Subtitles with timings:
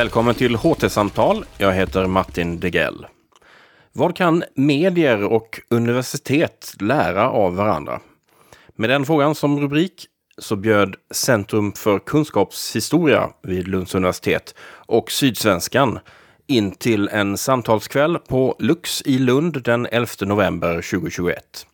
[0.00, 1.44] Välkommen till HT-samtal.
[1.58, 3.06] Jag heter Martin Degell.
[3.92, 8.00] Vad kan medier och universitet lära av varandra?
[8.76, 10.06] Med den frågan som rubrik
[10.38, 15.98] så bjöd Centrum för kunskapshistoria vid Lunds universitet och Sydsvenskan
[16.46, 21.66] in till en samtalskväll på Lux i Lund den 11 november 2021.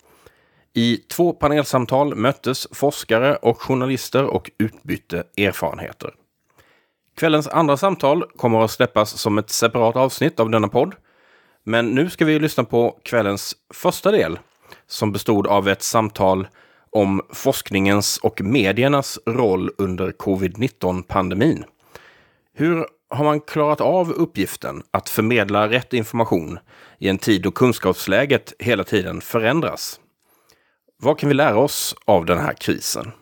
[0.75, 6.11] I två panelsamtal möttes forskare och journalister och utbytte erfarenheter.
[7.17, 10.95] Kvällens andra samtal kommer att släppas som ett separat avsnitt av denna podd.
[11.65, 14.39] Men nu ska vi lyssna på kvällens första del
[14.87, 16.49] som bestod av ett samtal
[16.91, 21.65] om forskningens och mediernas roll under covid-19-pandemin.
[22.55, 26.59] Hur har man klarat av uppgiften att förmedla rätt information
[26.99, 30.01] i en tid då kunskapsläget hela tiden förändras?
[31.03, 33.13] Vad kan vi lära oss av den här krisen?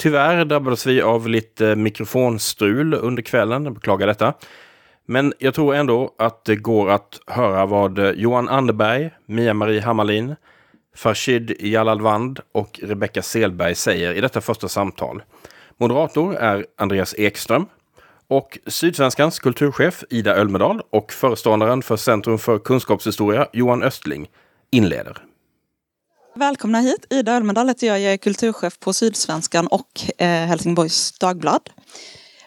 [0.00, 4.34] Tyvärr drabbades vi av lite mikrofonstrul under kvällen, jag beklagar detta.
[5.06, 10.36] Men jag tror ändå att det går att höra vad Johan Anderberg, Mia-Marie Hammarlin,
[10.96, 15.22] Farshid Jalalvand och Rebecka Selberg säger i detta första samtal.
[15.76, 17.66] Moderator är Andreas Ekström
[18.28, 24.28] och Sydsvenskans kulturchef Ida Ölmedal och föreståndaren för Centrum för kunskapshistoria Johan Östling
[24.70, 25.29] inleder.
[26.34, 27.06] Välkomna hit.
[27.10, 28.00] Ida Ölmedal heter jag.
[28.00, 31.70] Jag är kulturchef på Sydsvenskan och eh, Helsingborgs Dagblad.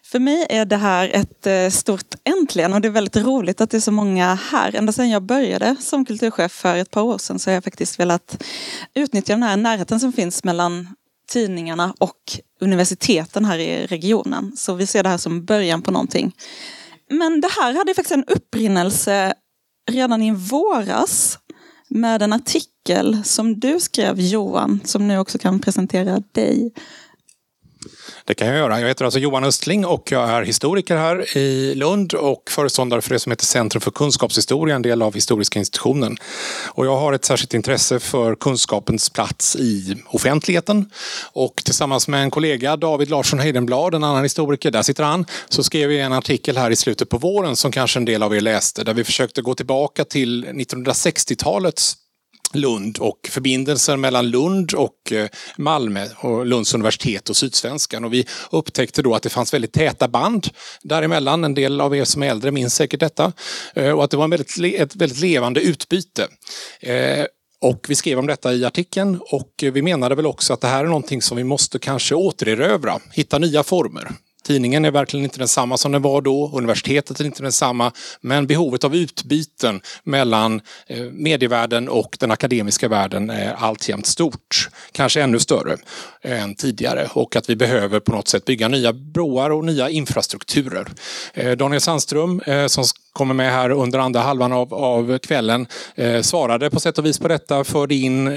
[0.04, 3.70] För mig är det här ett eh, stort äntligen och det är väldigt roligt att
[3.70, 4.76] det är så många här.
[4.76, 8.00] Ända sedan jag började som kulturchef för ett par år sedan så har jag faktiskt
[8.00, 8.44] velat
[8.96, 10.96] utnyttja den här närheten som finns mellan
[11.28, 14.58] tidningarna och universiteten här i regionen.
[14.58, 16.36] Så vi ser det här som början på någonting.
[17.10, 19.34] Men det här hade faktiskt en upprinnelse
[19.92, 21.40] redan i våras
[21.94, 26.72] med en artikel som du skrev Johan, som nu också kan presentera dig.
[28.26, 28.80] Det kan jag göra.
[28.80, 33.10] Jag heter alltså Johan Östling och jag är historiker här i Lund och föreståndare för
[33.10, 36.18] det som heter Centrum för kunskapshistoria, en del av Historiska institutionen.
[36.66, 40.90] Och jag har ett särskilt intresse för kunskapens plats i offentligheten.
[41.34, 45.64] Och tillsammans med en kollega, David Larsson Heidenblad, en annan historiker, där sitter han, så
[45.64, 48.42] skrev vi en artikel här i slutet på våren som kanske en del av er
[48.42, 51.98] läste, där vi försökte gå tillbaka till 1960-talets
[52.56, 55.28] Lund och förbindelser mellan Lund och eh,
[55.58, 58.06] Malmö och Lunds universitet och Sydsvenskan.
[58.06, 60.48] Och vi upptäckte då att det fanns väldigt täta band
[60.82, 61.44] däremellan.
[61.44, 63.32] En del av er som är äldre minns säkert detta.
[63.76, 66.28] Eh, och att det var väldigt, ett väldigt levande utbyte.
[66.80, 67.26] Eh,
[67.62, 70.84] och vi skrev om detta i artikeln och vi menade väl också att det här
[70.84, 74.12] är någonting som vi måste kanske återerövra, hitta nya former.
[74.44, 78.84] Tidningen är verkligen inte densamma som den var då, universitetet är inte densamma, men behovet
[78.84, 84.70] av utbyten mellan eh, medievärlden och den akademiska världen är alltjämt stort.
[84.92, 85.78] Kanske ännu större
[86.22, 90.88] än tidigare och att vi behöver på något sätt bygga nya broar och nya infrastrukturer.
[91.34, 92.84] Eh, Daniel Sandström eh, som
[93.14, 95.68] kommer med här under andra halvan av, av kvällen
[96.22, 98.30] svarade på sätt och vis på detta, förde in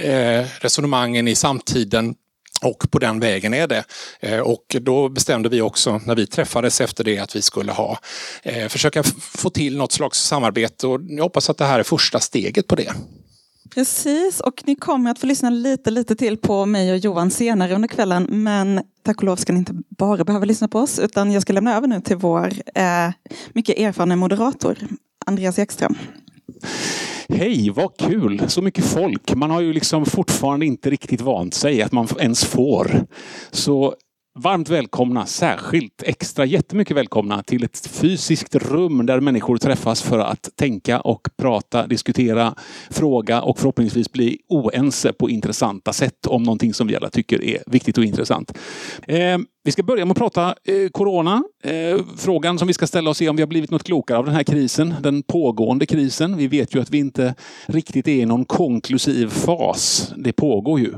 [0.61, 2.15] resonemangen i samtiden
[2.63, 3.85] och på den vägen är det.
[4.21, 7.99] Eh, och då bestämde vi också när vi träffades efter det att vi skulle ha,
[8.43, 12.21] eh, försöka få till något slags samarbete och jag hoppas att det här är första
[12.21, 12.93] steget på det.
[13.75, 17.75] Precis, och ni kommer att få lyssna lite, lite till på mig och Johan senare
[17.75, 18.27] under kvällen.
[18.31, 21.53] Men tack och lov ska ni inte bara behöva lyssna på oss, utan jag ska
[21.53, 23.11] lämna över nu till vår eh,
[23.53, 24.79] mycket erfarna moderator,
[25.27, 25.97] Andreas Ekström.
[27.29, 28.43] Hej, vad kul!
[28.49, 29.35] Så mycket folk.
[29.35, 33.07] Man har ju liksom fortfarande inte riktigt vant sig att man ens får.
[33.51, 33.95] Så
[34.39, 40.49] Varmt välkomna, särskilt extra jättemycket välkomna till ett fysiskt rum där människor träffas för att
[40.57, 42.55] tänka och prata, diskutera,
[42.91, 47.59] fråga och förhoppningsvis bli oense på intressanta sätt om någonting som vi alla tycker är
[47.67, 48.59] viktigt och intressant.
[49.09, 51.43] Eh, vi ska börja med att prata eh, corona.
[51.65, 54.25] Eh, frågan som vi ska ställa oss är om vi har blivit något klokare av
[54.25, 56.37] den här krisen, den pågående krisen.
[56.37, 57.35] Vi vet ju att vi inte
[57.67, 60.13] riktigt är i någon konklusiv fas.
[60.17, 60.93] Det pågår ju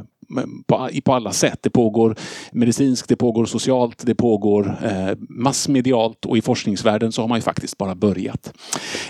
[0.66, 1.58] på, på alla sätt.
[1.62, 2.16] Det pågår
[2.52, 7.42] medicinskt, det pågår socialt, det pågår eh, massmedialt och i forskningsvärlden så har man ju
[7.42, 8.52] faktiskt bara börjat.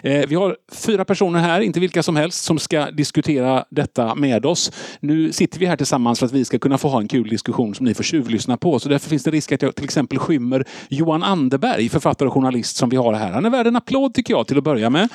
[0.02, 4.46] Eh, vi har fyra personer här, inte vilka som helst, som ska diskutera detta med
[4.46, 4.72] oss.
[5.00, 7.74] Nu sitter vi här tillsammans för att vi ska kunna få ha en kul diskussion
[7.74, 8.78] som ni får tjuvlyssna på.
[8.78, 12.76] Så därför finns det risk att jag till exempel skymmer Johan Anderberg, författare och journalist
[12.76, 13.32] som vi har här.
[13.32, 15.08] Han är värd en applåd tycker jag till att börja med.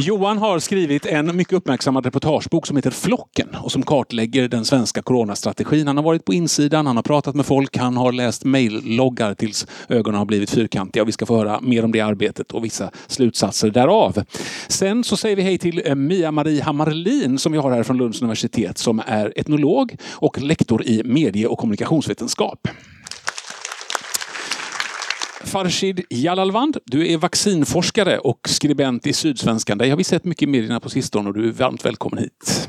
[0.00, 5.02] Johan har skrivit en mycket uppmärksammad reportagebok som heter Flocken och som kartlägger den svenska
[5.02, 5.86] coronastrategin.
[5.86, 9.66] Han har varit på insidan, han har pratat med folk, han har läst mejlloggar tills
[9.88, 11.04] ögonen har blivit fyrkantiga.
[11.04, 14.24] Vi ska få höra mer om det arbetet och vissa slutsatser därav.
[14.68, 18.22] Sen så säger vi hej till eh, Mia-Marie Hammarlin som vi har här från Lunds
[18.22, 22.68] universitet som är etnolog och lektor i medie och kommunikationsvetenskap.
[25.44, 29.78] Farshid Jalalvand, du är vaccinforskare och skribent i Sydsvenskan.
[29.78, 32.68] Dig har vi sett mycket i medierna på sistone och du är varmt välkommen hit.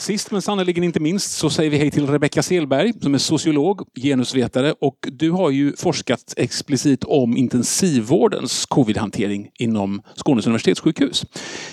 [0.00, 3.82] Sist men sannerligen inte minst så säger vi hej till Rebecka Selberg som är sociolog,
[4.02, 11.24] genusvetare och du har ju forskat explicit om intensivvårdens covidhantering inom Skånes universitetssjukhus.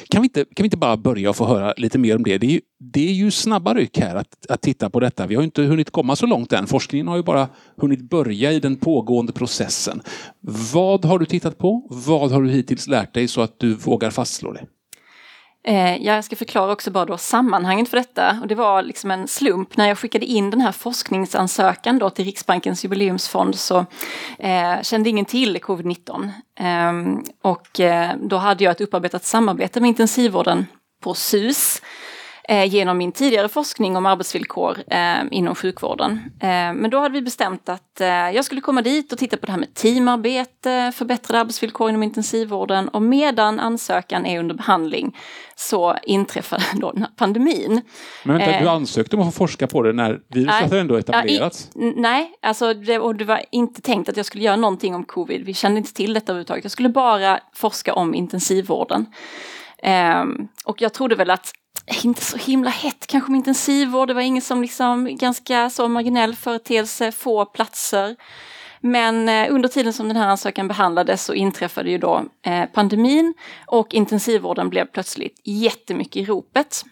[0.10, 2.38] Kan vi inte, kan vi inte bara börja och få höra lite mer om det?
[2.38, 5.28] Det är ju, det är ju snabba ryck här att, att titta på detta.
[5.28, 6.68] Vi har inte hunnit komma så långt än.
[6.68, 7.48] Forskningen har ju bara
[7.78, 10.02] hunnit börja i den pågående processen.
[10.74, 11.88] Vad har du tittat på?
[11.90, 14.66] Vad har du hittills lärt dig så att du vågar fastslå det?
[15.68, 18.40] Eh, jag ska förklara också bara då sammanhanget för detta.
[18.42, 19.78] Och det var liksom en slump.
[19.78, 23.86] När jag skickade in den här forskningsansökan då till Riksbankens jubileumsfond så
[24.40, 26.30] eh, kände ingen till covid-19.
[26.60, 30.66] Eh, och eh, då hade jag ett upparbetat samarbete med intensivvården
[31.04, 31.82] på SUS
[32.48, 36.20] genom min tidigare forskning om arbetsvillkor eh, inom sjukvården.
[36.40, 39.46] Eh, men då hade vi bestämt att eh, jag skulle komma dit och titta på
[39.46, 45.18] det här med teamarbete, förbättrade arbetsvillkor inom intensivvården och medan ansökan är under behandling
[45.56, 47.82] så inträffade då den här pandemin.
[48.24, 50.96] Men vänta, Eh, du ansökte om att få forska på det när viruset hade ändå
[50.96, 51.70] etablerats?
[51.76, 55.04] I, nej, alltså det, och det var inte tänkt att jag skulle göra någonting om
[55.04, 55.46] covid.
[55.46, 56.64] Vi kände inte till detta överhuvudtaget.
[56.64, 59.06] Jag skulle bara forska om intensivvården.
[59.84, 61.54] Ehm, och jag trodde väl att
[62.04, 64.08] inte så himla hett kanske med intensivvård.
[64.08, 68.16] Det var ingen som liksom ganska så marginell företeelse, få platser.
[68.82, 73.34] Men eh, under tiden som den här ansökan behandlades så inträffade ju då eh, pandemin
[73.66, 76.84] och intensivvården blev plötsligt jättemycket i ropet.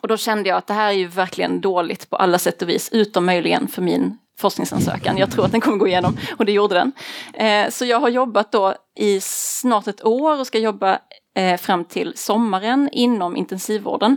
[0.00, 2.68] Och då kände jag att det här är ju verkligen dåligt på alla sätt och
[2.68, 5.18] vis, utom möjligen för min forskningsansökan.
[5.18, 6.92] Jag tror att den kommer gå igenom och det gjorde den.
[7.34, 10.98] Eh, så jag har jobbat då i snart ett år och ska jobba
[11.34, 14.16] Eh, fram till sommaren inom intensivvården.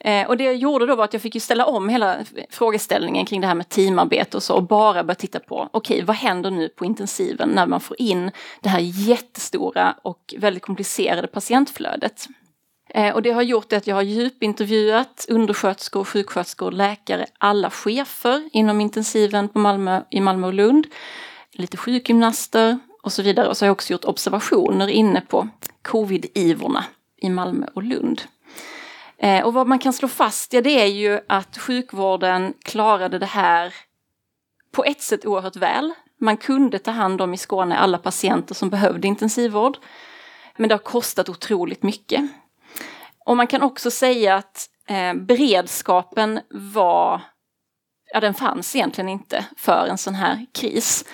[0.00, 2.16] Eh, och det jag gjorde då var att jag fick ju ställa om hela
[2.50, 6.16] frågeställningen kring det här med teamarbete och så och bara börja titta på, okej, vad
[6.16, 8.30] händer nu på intensiven när man får in
[8.60, 12.26] det här jättestora och väldigt komplicerade patientflödet?
[12.90, 18.80] Eh, och det har gjort att jag har djupintervjuat undersköterskor, sjuksköterskor, läkare, alla chefer inom
[18.80, 20.86] intensiven på Malmö, i Malmö och Lund,
[21.52, 23.48] lite sjukgymnaster och så vidare.
[23.48, 25.48] Och så har jag också gjort observationer inne på
[25.82, 26.84] covid-ivorna
[27.16, 28.22] i Malmö och Lund.
[29.18, 33.26] Eh, Och vad man kan slå fast, ja det är ju att sjukvården klarade det
[33.26, 33.74] här
[34.72, 35.92] på ett sätt oerhört väl.
[36.20, 39.78] Man kunde ta hand om i Skåne alla patienter som behövde intensivvård.
[40.56, 42.20] Men det har kostat otroligt mycket.
[43.24, 47.20] Och man kan också säga att eh, beredskapen var,
[48.12, 51.04] ja den fanns egentligen inte för en sån här kris.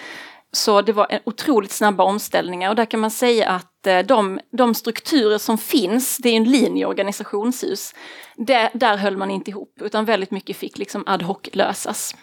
[0.52, 4.40] Så det var en otroligt snabba omställningar och där kan man säga att eh, de,
[4.50, 7.94] de strukturer som finns, det är en linje organisationshus,
[8.36, 12.14] det, där höll man inte ihop utan väldigt mycket fick liksom ad hoc lösas.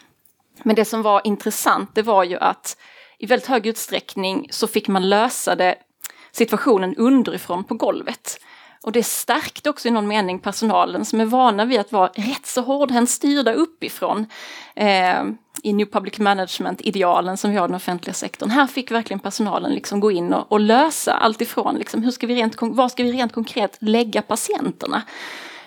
[0.62, 2.76] Men det som var intressant det var ju att
[3.18, 5.74] i väldigt hög utsträckning så fick man lösa det,
[6.32, 8.40] situationen underifrån på golvet.
[8.82, 12.46] Och det stärkte också i någon mening personalen som är vana vid att vara rätt
[12.46, 14.26] så hårdhänt styrda uppifrån.
[14.74, 15.24] Eh,
[15.62, 18.50] I New Public Management-idealen som vi har i den offentliga sektorn.
[18.50, 22.26] Här fick verkligen personalen liksom gå in och, och lösa allt ifrån liksom, hur ska
[22.26, 25.02] vi rent, var ska vi rent konkret lägga patienterna?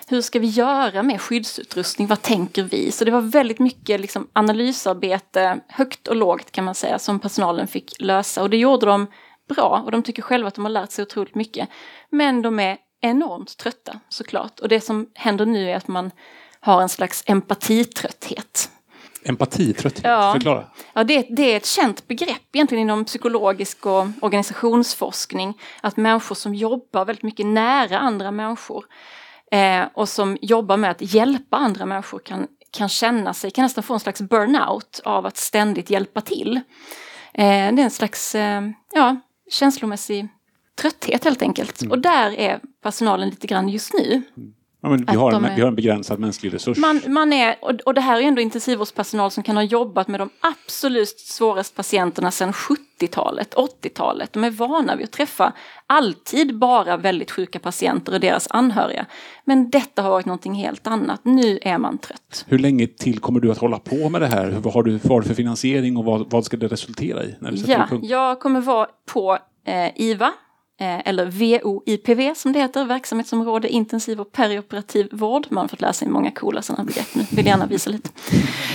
[0.06, 2.06] Hur ska vi göra med skyddsutrustning?
[2.06, 2.92] Vad tänker vi?
[2.92, 7.66] Så det var väldigt mycket liksom analysarbete, högt och lågt kan man säga, som personalen
[7.66, 8.42] fick lösa.
[8.42, 9.06] Och det gjorde de
[9.48, 11.68] bra och de tycker själva att de har lärt sig otroligt mycket.
[12.10, 14.60] Men de är enormt trötta såklart.
[14.60, 16.10] Och det som händer nu är att man
[16.60, 18.70] har en slags empatitrötthet.
[19.24, 20.32] Empatitrötthet, Ja.
[20.32, 20.64] förklara.
[20.92, 25.60] Ja, det, det är ett känt begrepp egentligen inom psykologisk och organisationsforskning.
[25.80, 28.84] Att människor som jobbar väldigt mycket nära andra människor
[29.52, 33.84] eh, och som jobbar med att hjälpa andra människor kan, kan känna sig, kan nästan
[33.84, 36.56] få en slags burnout av att ständigt hjälpa till.
[37.34, 37.42] Eh,
[37.74, 39.16] det är en slags eh, ja,
[39.50, 40.28] känslomässig
[40.80, 41.82] trötthet helt enkelt.
[41.90, 44.22] Och där är personalen lite grann just nu.
[44.82, 46.78] Ja, men vi, har en, är- vi har en begränsad mänsklig resurs.
[46.78, 50.20] Man, man är, och, och det här är ändå intensivvårdspersonal som kan ha jobbat med
[50.20, 54.32] de absolut svåraste patienterna sedan 70-talet, 80-talet.
[54.32, 55.52] De är vana vid att träffa
[55.86, 59.06] alltid bara väldigt sjuka patienter och deras anhöriga.
[59.44, 61.20] Men detta har varit någonting helt annat.
[61.24, 62.44] Nu är man trött.
[62.48, 64.50] Hur länge till kommer du att hålla på med det här?
[64.50, 67.34] Vad har du, vad har du för finansiering och vad, vad ska det resultera i?
[67.40, 70.32] När du Ja, jag kommer vara på eh, IVA,
[70.80, 75.46] Eh, eller VOIPV som det heter, verksamhetsområde intensiv och perioperativ vård.
[75.50, 78.10] Man har fått lära sig många coola sådana begrepp nu, vill gärna visa lite.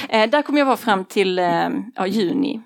[0.09, 2.61] Eh, där kommer jag vara fram till eh, ja, juni.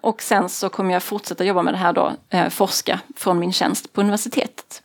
[0.00, 2.12] Och sen så kommer jag fortsätta jobba med det här då,
[2.50, 4.82] forska från min tjänst på universitetet.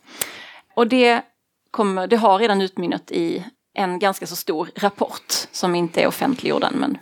[0.74, 1.22] Och det,
[1.70, 6.64] kommer, det har redan utmynnat i en ganska så stor rapport som inte är offentliggjord
[6.64, 6.98] än, men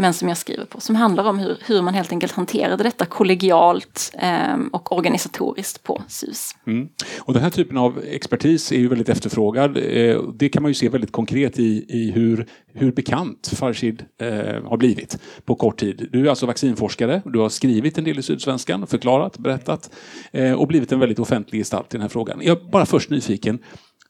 [0.00, 3.06] men som jag skriver på, som handlar om hur, hur man helt enkelt hanterade detta
[3.06, 6.56] kollegialt eh, och organisatoriskt på SUS.
[6.66, 6.88] Mm.
[7.18, 9.76] Och den här typen av expertis är ju väldigt efterfrågad.
[9.76, 14.28] Eh, det kan man ju se väldigt konkret i, i hur, hur bekant Farshid eh,
[14.64, 16.08] har blivit på kort tid.
[16.12, 19.90] Du är alltså vaccinforskare, du har skrivit en del i Sydsvenskan, förklarat, berättat
[20.32, 22.40] eh, och blivit en väldigt offentlig gestalt i den här frågan.
[22.42, 23.58] Jag är bara först nyfiken,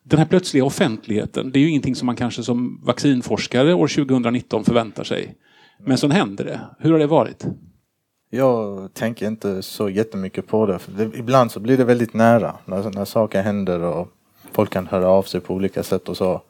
[0.03, 4.65] den här plötsliga offentligheten, det är ju ingenting som man kanske som vaccinforskare år 2019
[4.65, 5.35] förväntar sig.
[5.85, 6.61] Men så händer det.
[6.79, 7.47] Hur har det varit?
[8.31, 10.79] Jag tänker inte så jättemycket på det.
[10.79, 14.09] För det, ibland så blir det väldigt nära när, när saker händer och
[14.53, 16.43] folk kan höra av sig på olika sätt och så.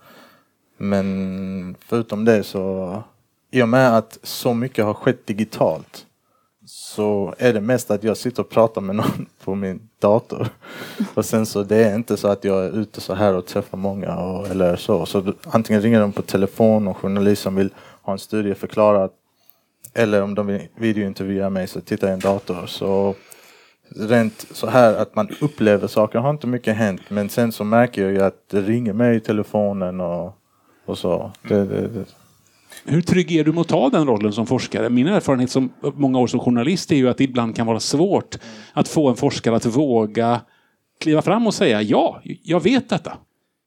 [0.76, 3.02] Men förutom det så,
[3.50, 6.06] i och med att så mycket har skett digitalt
[6.66, 10.48] så är det mest att jag sitter och pratar med någon på min dator.
[11.14, 13.78] Och sen så det är inte så att jag är ute så här och träffar
[13.78, 15.06] många och, eller så.
[15.06, 17.70] Så antingen ringer de på telefon och journalist som vill
[18.02, 19.10] ha en studie förklarad.
[19.94, 22.66] Eller om de vill videointervjua mig så tittar jag i en dator.
[22.66, 23.14] Så
[23.96, 27.00] rent så här att man upplever saker har inte mycket hänt.
[27.08, 30.36] Men sen så märker jag ju att det ringer mig i telefonen och,
[30.86, 31.32] och så.
[31.48, 32.04] Det, det, det.
[32.84, 34.90] Hur trygg är du med att ta den rollen som forskare?
[34.90, 38.38] Min erfarenhet som många år som journalist är ju att det ibland kan vara svårt
[38.72, 40.40] att få en forskare att våga
[41.00, 43.12] kliva fram och säga ja, jag vet detta.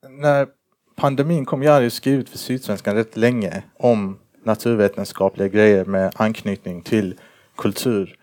[0.09, 0.47] När
[0.95, 7.19] pandemin kom, jag hade skrivit för Sydsvenskan rätt länge om naturvetenskapliga grejer med anknytning till
[7.57, 8.15] kultur.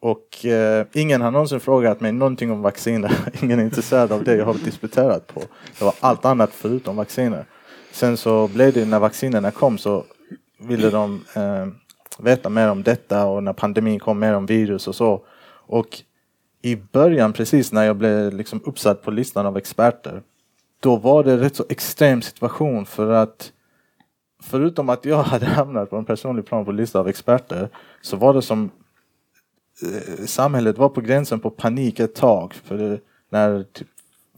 [0.00, 3.12] Och eh, ingen har någonsin frågat mig någonting om vacciner.
[3.42, 5.42] ingen är intresserad av det jag har disputerat på.
[5.78, 7.44] Det var allt annat förutom vacciner.
[7.92, 10.04] Sen så blev det när vaccinerna kom så
[10.58, 11.66] ville de eh,
[12.18, 15.22] veta mer om detta och när pandemin kom mer om virus och så.
[15.66, 15.88] Och
[16.62, 20.22] i början precis när jag blev liksom uppsatt på listan av experter
[20.80, 23.52] då var det rätt så extrem situation för att
[24.42, 27.68] förutom att jag hade hamnat på en personlig plan på listan av experter
[28.00, 28.70] så var det som
[29.82, 32.54] eh, samhället var på gränsen på panik ett tag.
[32.54, 33.88] För det, när typ,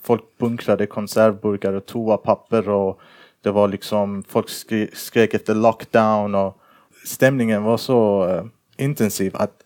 [0.03, 3.01] folk bunkrade konservburkar och toapapper och
[3.43, 6.59] det var liksom folk skrek, skrek efter lockdown och
[7.05, 8.45] stämningen var så eh,
[8.77, 9.63] intensiv att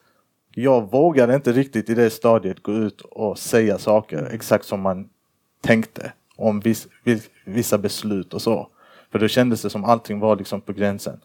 [0.58, 5.08] jag vågade inte riktigt i det stadiet gå ut och säga saker exakt som man
[5.60, 6.88] tänkte om viss,
[7.44, 8.68] vissa beslut och så.
[9.16, 11.20] För då kändes det som allting var liksom på gränsen.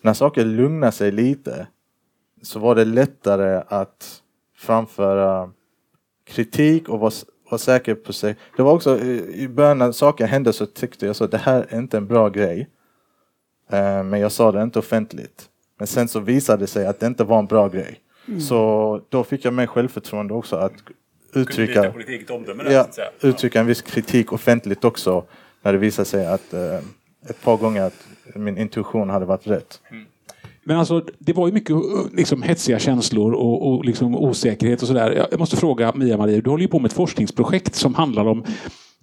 [0.00, 1.66] När saker lugnade sig lite
[2.42, 4.22] så var det lättare att
[4.56, 5.50] framföra
[6.24, 7.12] kritik och vara,
[7.50, 8.36] vara säker på sig.
[8.56, 11.78] Det var också i början när saker hände så tyckte jag så det här är
[11.78, 12.68] inte en bra grej.
[13.70, 15.48] Eh, men jag sa det inte offentligt.
[15.78, 18.00] Men sen så visade det sig att det inte var en bra grej.
[18.28, 18.40] Mm.
[18.40, 20.72] Så då fick jag mer självförtroende också att
[21.34, 21.92] uttrycka,
[22.70, 22.86] ja,
[23.20, 25.24] uttrycka en viss kritik offentligt också.
[25.62, 26.80] När det visade sig att eh,
[27.30, 29.80] ett par gånger att min intuition hade varit rätt.
[29.90, 30.04] Mm.
[30.64, 34.88] Men alltså, det var ju mycket uh, liksom, hetsiga känslor och, och liksom, osäkerhet och
[34.88, 35.26] sådär.
[35.30, 38.44] Jag måste fråga Mia-Maria, du håller ju på med ett forskningsprojekt som handlar om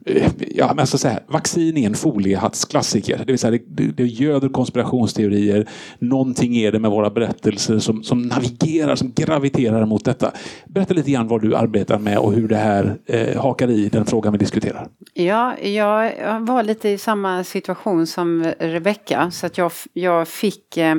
[0.05, 3.17] Eh, ja, men alltså så säga, vaccin är en foliehattsklassiker.
[3.17, 5.69] Det vill säga det, det göder konspirationsteorier.
[5.99, 10.31] Någonting är det med våra berättelser som, som navigerar, som graviterar mot detta.
[10.65, 14.05] Berätta lite grann vad du arbetar med och hur det här eh, hakar i den
[14.05, 14.87] frågan vi diskuterar.
[15.13, 19.31] Ja, jag var lite i samma situation som Rebecka.
[19.31, 20.95] Så att jag, jag fick Eh,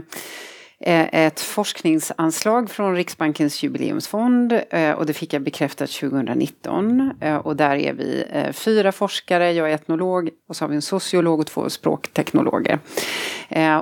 [0.86, 7.12] Eh, ett forskningsanslag från Riksbankens jubileumsfond eh, och det fick jag bekräftat 2019.
[7.20, 10.82] Eh, och där är vi fyra forskare, jag är etnolog och så har vi en
[10.82, 12.78] sociolog och två språkteknologer.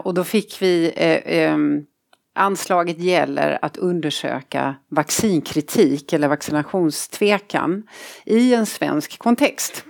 [0.02, 0.92] Och då fick vi
[2.34, 7.82] Anslaget gäller att undersöka vaccinkritik eller vaccinationstvekan
[8.24, 9.84] i en svensk kontext.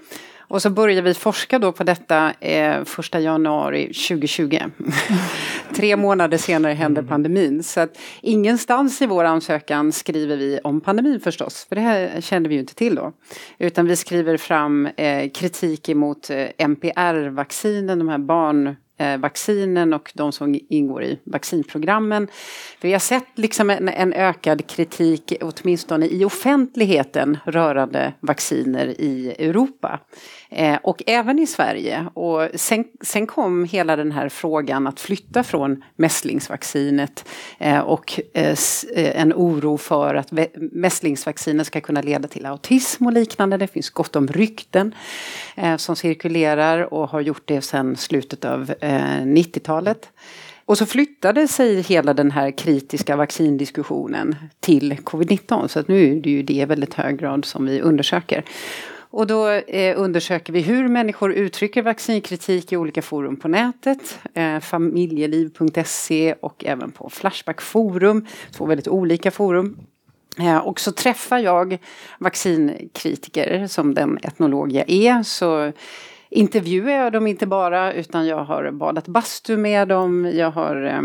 [0.53, 4.59] Och så började vi forska då på detta eh, första januari 2020.
[5.75, 7.09] Tre månader senare hände mm.
[7.09, 7.63] pandemin.
[7.63, 11.67] Så att ingenstans i vår ansökan skriver vi om pandemin förstås.
[11.69, 13.13] För det här kände vi ju inte till då.
[13.59, 20.13] Utan vi skriver fram eh, kritik emot eh, MPR-vaccinen, de här barn Eh, vaccinen och
[20.15, 22.29] de som ingår i vaccinprogrammen.
[22.81, 30.01] Vi har sett liksom en, en, ökad kritik, åtminstone i offentligheten, rörande vacciner i Europa.
[30.55, 32.07] Eh, och även i Sverige.
[32.15, 37.29] Och sen, sen, kom hela den här frågan att flytta från mässlingsvaccinet
[37.59, 38.57] eh, och eh,
[38.95, 43.57] eh en oro för att mässlingsvaccinet ska kunna leda till autism och liknande.
[43.57, 44.95] Det finns gott om rykten
[45.57, 50.09] eh, som cirkulerar och har gjort det sedan slutet av eh, 90-talet.
[50.65, 55.69] Och så flyttade sig hela den här kritiska vaccindiskussionen till covid-19.
[55.69, 58.45] Så att nu är det ju det i väldigt hög grad som vi undersöker.
[59.13, 64.19] Och då eh, undersöker vi hur människor uttrycker vaccinkritik i olika forum på nätet.
[64.35, 68.27] Eh, familjeliv.se och även på Flashback forum.
[68.53, 69.79] Två väldigt olika forum.
[70.39, 71.79] Eh, och så träffar jag
[72.19, 75.23] vaccinkritiker som den etnolog jag är.
[75.23, 75.73] Så
[76.31, 80.33] intervjuar jag dem inte bara utan jag har badat bastu med dem.
[80.35, 81.03] Jag har eh,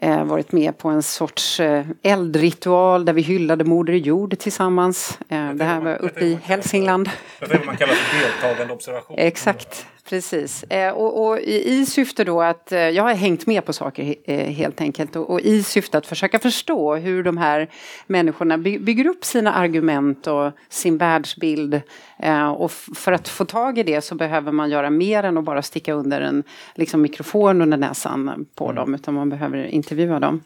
[0.00, 5.18] eh, varit med på en sorts eh, eldritual där vi hyllade Moder Jord tillsammans.
[5.28, 7.10] Eh, det här var uppe i Hälsingland.
[7.38, 9.16] Det är vad man kallar för deltagande observation.
[9.18, 10.62] Exakt, precis.
[10.62, 14.14] Eh, och, och i, i syfte då att, eh, jag har hängt med på saker
[14.24, 17.70] eh, helt enkelt och, och, i syfte att försöka förstå hur de här
[18.06, 21.80] människorna by, bygger upp sina argument och sin världsbild.
[22.56, 25.62] Och för att få tag i det så behöver man göra mer än att bara
[25.62, 26.42] sticka under en
[26.74, 28.76] liksom, mikrofon under näsan på mm.
[28.76, 30.42] dem utan man behöver intervjua dem.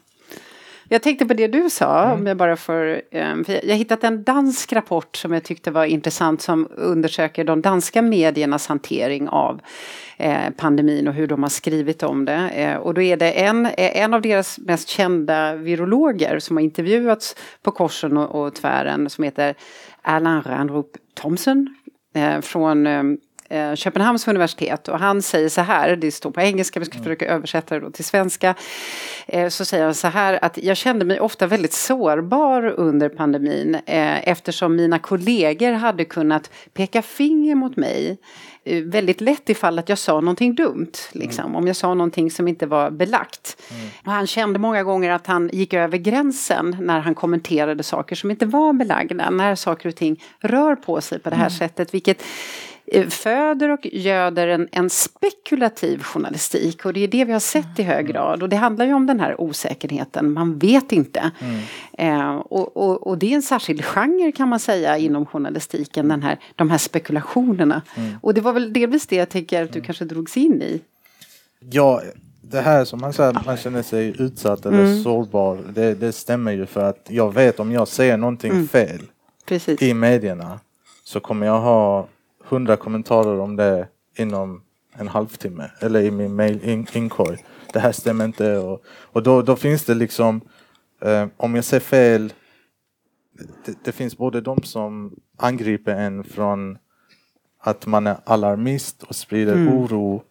[0.89, 2.19] Jag tänkte på det du sa, mm.
[2.19, 5.71] om jag bara får, eh, för jag har hittat en dansk rapport som jag tyckte
[5.71, 9.61] var intressant som undersöker de danska mediernas hantering av
[10.17, 12.49] eh, pandemin och hur de har skrivit om det.
[12.49, 17.35] Eh, och då är det en, en av deras mest kända virologer som har intervjuats
[17.61, 19.55] på korsen och, och tvären som heter
[20.03, 21.75] Erland Randrup Thomsen
[22.41, 22.87] från
[23.49, 27.03] eh, Köpenhamns universitet och han säger så här, det står på engelska, vi ska mm.
[27.03, 28.55] försöka översätta det till svenska.
[29.27, 33.75] Eh, så säger han så här att jag kände mig ofta väldigt sårbar under pandemin
[33.75, 38.17] eh, eftersom mina kollegor hade kunnat peka finger mot mig
[38.63, 40.91] eh, väldigt lätt ifall att jag sa någonting dumt.
[41.11, 41.55] Liksom, mm.
[41.55, 43.57] Om jag sa någonting som inte var belagt.
[43.71, 43.87] Mm.
[44.05, 48.31] Och han kände många gånger att han gick över gränsen när han kommenterade saker som
[48.31, 49.29] inte var belagda.
[49.29, 51.57] När saker och ting rör på sig på det här mm.
[51.57, 51.93] sättet.
[51.93, 52.23] Vilket
[53.09, 57.83] föder och göder en, en, spekulativ journalistik och det är det vi har sett i
[57.83, 58.11] hög mm.
[58.11, 61.31] grad och det handlar ju om den här osäkerheten, man vet inte.
[61.39, 61.61] Mm.
[61.97, 66.23] Eh, och, och, och, det är en särskild genre kan man säga inom journalistiken, den
[66.23, 67.81] här, de här spekulationerna.
[67.95, 68.13] Mm.
[68.21, 69.85] Och det var väl delvis det jag tänker att du mm.
[69.85, 70.81] kanske drogs in i.
[71.59, 72.01] Ja,
[72.41, 75.03] det här som man säger, man känner sig utsatt eller mm.
[75.03, 78.67] sårbar, det, det, stämmer ju för att jag vet om jag säger någonting mm.
[78.67, 79.01] fel
[79.45, 79.81] Precis.
[79.81, 80.59] i medierna
[81.03, 82.07] så kommer jag ha
[82.49, 84.61] hundra kommentarer om det inom
[84.93, 87.45] en halvtimme eller i min mail inkorg.
[87.73, 90.41] Det här stämmer inte och, och då, då finns det liksom
[91.01, 92.33] eh, om jag ser fel
[93.65, 96.77] det, det, finns både de som angriper en från
[97.59, 99.73] att man är alarmist och sprider mm.
[99.73, 100.23] oro.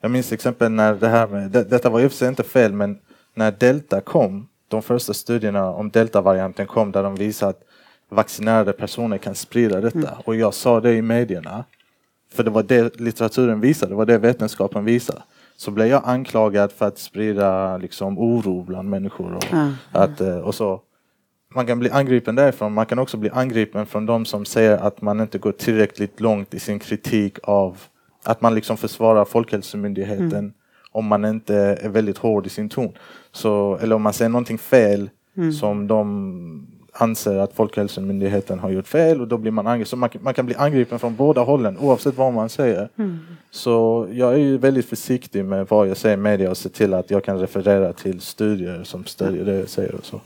[0.00, 2.28] Jag minns till exempel när det här med, det, detta var i och för sig
[2.28, 2.98] inte fel men
[3.34, 7.62] när delta kom, de första studierna om delta-varianten kom där de visade att
[8.08, 9.98] vaccinerade personer kan sprida detta.
[9.98, 10.20] Mm.
[10.24, 11.64] Och jag sa det i medierna.
[12.32, 15.22] För det var det litteraturen visade, det var det vetenskapen visade.
[15.56, 19.34] Så blev jag anklagad för att sprida liksom, oro bland människor.
[19.34, 19.72] Och, mm.
[19.92, 20.80] att, eh, och så.
[21.54, 25.02] Man kan bli angripen därifrån, man kan också bli angripen från de som säger att
[25.02, 27.78] man inte går tillräckligt långt i sin kritik av
[28.24, 30.52] att man liksom försvarar Folkhälsomyndigheten mm.
[30.92, 32.92] om man inte är väldigt hård i sin ton.
[33.32, 35.52] Så, eller om man säger någonting fel mm.
[35.52, 39.86] som de anser att Folkhälsomyndigheten har gjort fel och då blir man angripen.
[39.88, 42.88] Så man, man kan bli angripen från båda hållen oavsett vad man säger.
[42.98, 43.18] Mm.
[43.50, 46.94] Så jag är ju väldigt försiktig med vad jag säger i media och ser till
[46.94, 50.20] att jag kan referera till studier som stödjer det jag säger och så.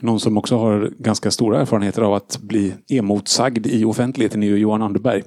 [0.00, 4.58] Någon som också har ganska stora erfarenheter av att bli emotsagd i offentligheten är ju
[4.58, 5.22] Johan Anderberg.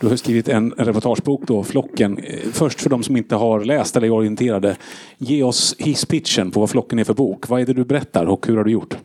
[0.00, 2.20] Du har skrivit en reportagebok då, Flocken.
[2.52, 4.76] Först för de som inte har läst eller är orienterade.
[5.18, 7.48] Ge oss hisspitchen på vad Flocken är för bok.
[7.48, 8.96] Vad är det du berättar och hur har du gjort?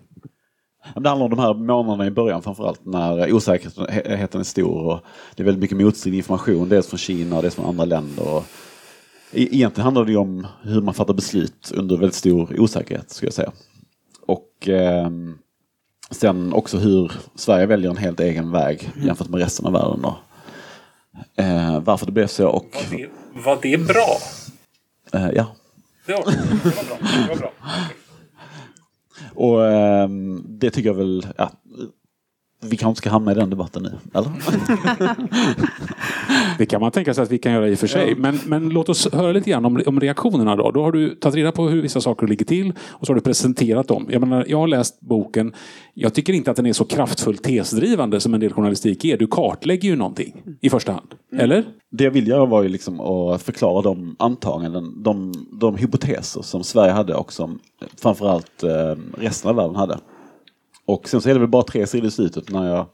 [0.95, 4.99] Det handlar om de här månaderna i början framförallt när osäkerheten är stor och
[5.35, 8.35] det är väldigt mycket motstridig information, dels från Kina och dels från andra länder.
[8.35, 8.43] Och
[9.31, 13.33] egentligen handlar det ju om hur man fattar beslut under väldigt stor osäkerhet, skulle jag
[13.33, 13.51] säga.
[14.25, 15.09] Och eh,
[16.11, 19.07] sen också hur Sverige väljer en helt egen väg mm.
[19.07, 20.05] jämfört med resten av världen.
[20.05, 20.17] Och,
[21.43, 22.85] eh, varför det blev så och...
[22.91, 23.09] Var det,
[23.45, 24.17] var det bra?
[25.13, 25.45] Eh, ja.
[26.05, 26.97] Det var, det var bra.
[27.01, 27.51] Det var bra.
[29.35, 30.09] Och eh,
[30.45, 31.51] det tycker jag väl, ja,
[32.69, 34.31] vi kanske ska hamna i den debatten nu, eller?
[36.57, 38.09] det kan man tänka sig att vi kan göra i och för sig.
[38.09, 38.15] Ja.
[38.17, 40.71] Men, men låt oss höra lite grann om, om reaktionerna då.
[40.71, 43.21] Då har du tagit reda på hur vissa saker ligger till och så har du
[43.21, 44.07] presenterat dem.
[44.09, 45.53] Jag, menar, jag har läst boken.
[45.93, 49.17] Jag tycker inte att den är så kraftfullt tesdrivande som en del journalistik är.
[49.17, 51.07] Du kartlägger ju någonting i första hand.
[51.31, 51.43] Mm.
[51.43, 51.63] Eller?
[51.91, 56.63] Det jag vill göra var ju liksom att förklara de antaganden, de, de hypoteser som
[56.63, 57.59] Sverige hade och som
[58.01, 59.97] framförallt eh, resten av världen hade.
[60.87, 62.85] Och sen så är det väl bara tre sidor i slutet när jag...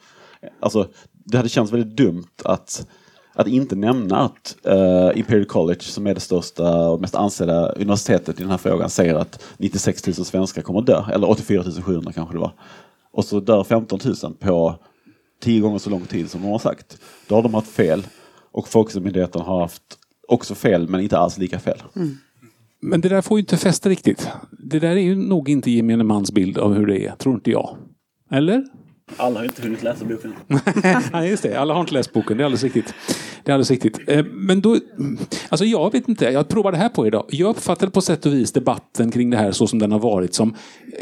[0.60, 2.88] Alltså, det hade känts väldigt dumt att,
[3.34, 8.40] att inte nämna att uh, Imperial College, som är det största och mest ansedda universitetet
[8.40, 11.04] i den här frågan, säger att 96 000 svenskar kommer att dö.
[11.14, 12.54] Eller 84 700 kanske det var.
[13.12, 14.76] Och så dör 15 000 på
[15.42, 16.98] tio gånger så lång tid som de har sagt.
[17.28, 18.08] Då har de haft fel.
[18.52, 19.84] Och Folkhälsomyndigheten har haft
[20.28, 21.84] också fel, men inte alls lika fel.
[21.96, 22.18] Mm.
[22.84, 24.28] Men det där får ju inte fäste riktigt.
[24.60, 27.52] Det där är ju nog inte gemene mans bild av hur det är, tror inte
[27.52, 27.78] jag.
[28.32, 28.65] Eller?
[29.18, 30.34] Alla har inte hunnit läsa boken.
[31.13, 31.56] Nej, just det.
[31.60, 32.38] Alla har inte läst boken.
[32.38, 32.94] Det är alldeles riktigt.
[33.44, 34.00] Det är alldeles riktigt.
[34.08, 34.78] Eh, Men då,
[35.50, 36.26] alltså jag vet inte.
[36.26, 37.26] Jag provade det här på idag.
[37.30, 40.34] Jag uppfattade på sätt och vis debatten kring det här så som den har varit
[40.34, 40.56] som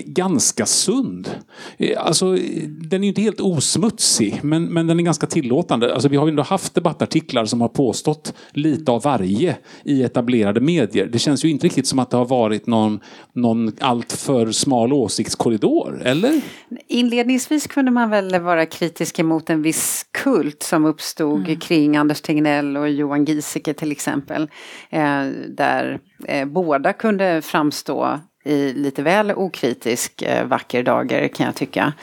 [0.06, 1.30] ganska sund.
[1.78, 2.32] Eh, Alltså,
[2.68, 5.94] den är ju inte helt osmutsig, men, men den är ganska tillåtande.
[5.94, 10.60] Alltså, vi har ju ändå haft debattartiklar som har påstått lite av varje i etablerade
[10.62, 11.06] medier.
[11.06, 13.00] Det känns ju inte riktigt som att det har varit någon,
[13.34, 16.42] någon alltför smal åsiktskorridor, eller?
[16.88, 22.78] Inledningsvis kunde man väl vara kritisk emot en viss kult som uppstod kring Anders Tegnell
[22.78, 24.50] och Johan Giesecke till exempel.
[24.90, 31.56] Eh, där eh, båda kunde framstå i lite väl okritisk eh, vacker dager kan jag
[31.56, 31.94] tycka.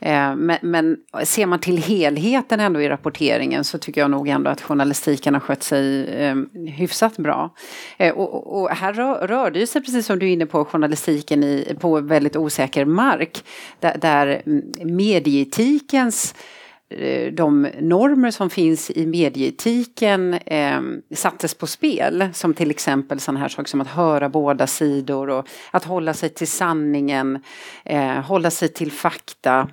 [0.00, 4.50] Eh, men, men ser man till helheten ändå i rapporteringen så tycker jag nog ändå
[4.50, 6.36] att journalistiken har skött sig eh,
[6.76, 7.54] hyfsat bra.
[7.98, 10.64] Eh, och, och här rör, rör det ju sig, precis som du är inne på,
[10.64, 13.44] journalistiken i, på väldigt osäker mark.
[13.80, 14.62] Där, där mm,
[14.96, 16.34] medieetikens
[16.90, 20.80] Eh, de normer som finns i medieetiken eh,
[21.14, 22.28] sattes på spel.
[22.32, 26.28] Som till exempel sådana här saker som att höra båda sidor och att hålla sig
[26.28, 27.42] till sanningen,
[27.84, 29.68] eh, hålla sig till fakta.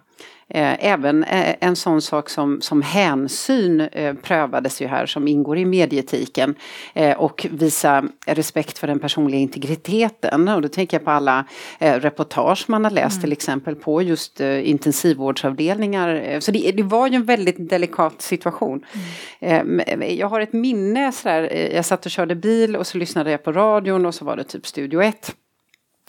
[0.49, 5.57] Eh, Även eh, en sån sak som, som hänsyn eh, prövades ju här som ingår
[5.57, 6.55] i medieetiken
[6.93, 10.47] eh, och visa respekt för den personliga integriteten.
[10.47, 11.45] Och då tänker jag på alla
[11.79, 16.39] reportage man har läst till exempel på just intensivvårdsavdelningar.
[16.39, 18.85] Så det, det var ju en väldigt delikat situation.
[19.39, 23.43] Men Jag har ett minne sådär, jag satt och körde bil och så lyssnade jag
[23.43, 25.35] på radion och så var det typ Studio 1.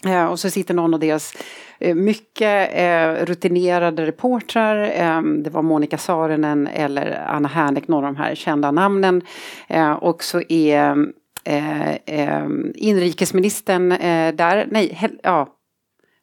[0.05, 1.33] Eh, och så sitter någon av deras
[1.79, 4.91] eh, mycket eh, rutinerade reportrar.
[4.95, 9.21] Eh, det var Monica Saarinen eller Anna Hernek, några av de här kända namnen.
[9.67, 10.95] Eh, och så är
[11.43, 14.67] eh, eh, inrikesministern eh, där.
[14.71, 15.55] Nej, hel- ja.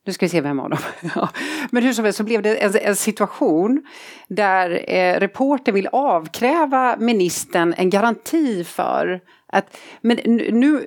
[0.07, 0.79] Nu ska vi se vem av dem.
[1.71, 3.83] Men hur som helst så blev det en, en situation
[4.29, 9.21] där eh, reporter vill avkräva ministern en garanti för
[9.59, 10.17] att, men
[10.53, 10.87] nu,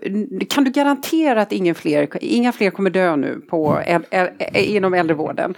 [0.50, 4.94] kan du garantera att ingen fler, inga fler kommer dö nu på, äl, äl, inom
[4.94, 5.56] äldrevården?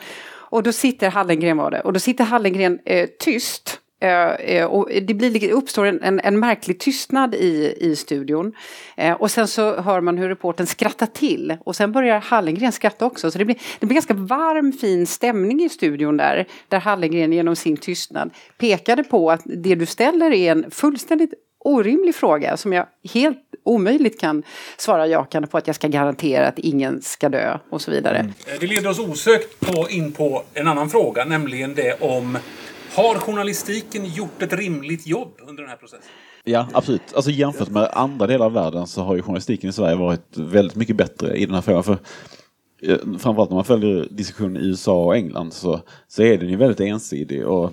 [0.51, 3.77] Och då sitter Hallengren var det, och då sitter Hallengren eh, tyst.
[3.99, 8.53] Eh, eh och det blir, uppstår en, en, en märklig tystnad i, i studion.
[8.97, 11.57] Eh, och sen så hör man hur reporten skrattar till.
[11.65, 13.31] Och sen börjar Hallengren skratta också.
[13.31, 16.47] Så det blir, det blir ganska varm fin stämning i studion där.
[16.67, 22.15] Där Hallengren genom sin tystnad pekade på att det du ställer är en fullständigt orimlig
[22.15, 24.43] fråga som jag helt omöjligt kan
[24.77, 28.17] svara jakande på att jag ska garantera att ingen ska dö och så vidare.
[28.17, 32.37] Eh, Det leder oss osökt på, in på en annan fråga, nämligen det om
[32.95, 36.05] har journalistiken gjort ett rimligt jobb under den här processen?
[36.43, 37.01] Ja, absolut.
[37.15, 40.75] Alltså jämfört med andra delar av världen så har ju journalistiken i Sverige varit väldigt
[40.75, 41.83] mycket bättre i den här frågan.
[41.83, 41.97] För
[42.81, 46.55] eh, framförallt när man följer diskussionen i USA och England så, så är den ju
[46.55, 47.47] väldigt ensidig.
[47.47, 47.71] Och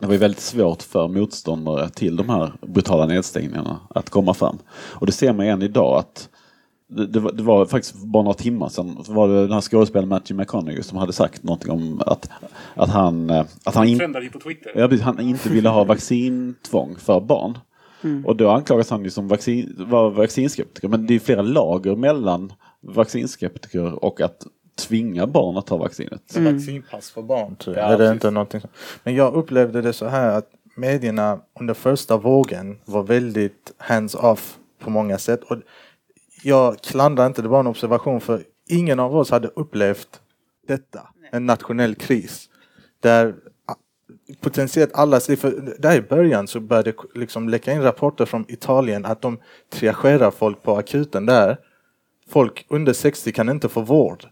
[0.00, 4.58] det var ju väldigt svårt för motståndare till de här brutala nedstängningarna att komma fram.
[4.72, 6.28] Och det ser man än idag att
[6.88, 9.60] det, det, var, det var faktiskt bara några timmar sedan så var det den här
[9.60, 12.30] skådespelaren Matthew McConaughey som hade sagt någonting om att,
[12.74, 14.14] att han, eh, att han, in,
[14.74, 17.58] ja, han inte ville ha vaccintvång för barn.
[18.24, 20.88] Och då anklagas han ju som vaccin, var vaccinskeptiker.
[20.88, 24.46] Men det är flera lager mellan vaccinskeptiker och att
[24.88, 26.36] tvinga barn att ta vaccinet.
[26.36, 27.90] Vaccinpass för barn tror jag.
[27.90, 28.70] Ja, är det inte någonting som...
[29.04, 34.90] Men jag upplevde det så här att medierna under första vågen var väldigt hands-off på
[34.90, 35.42] många sätt.
[35.42, 35.56] Och
[36.42, 40.20] jag klandrar inte, det var en observation för ingen av oss hade upplevt
[40.68, 41.08] detta.
[41.32, 42.48] En nationell kris.
[43.00, 43.34] Där
[44.40, 48.44] potentiellt allas liv, för där i början så började det liksom läcka in rapporter från
[48.48, 49.38] Italien att de
[49.72, 51.56] triagerar folk på akuten där.
[52.28, 54.26] Folk under 60 kan inte få vård.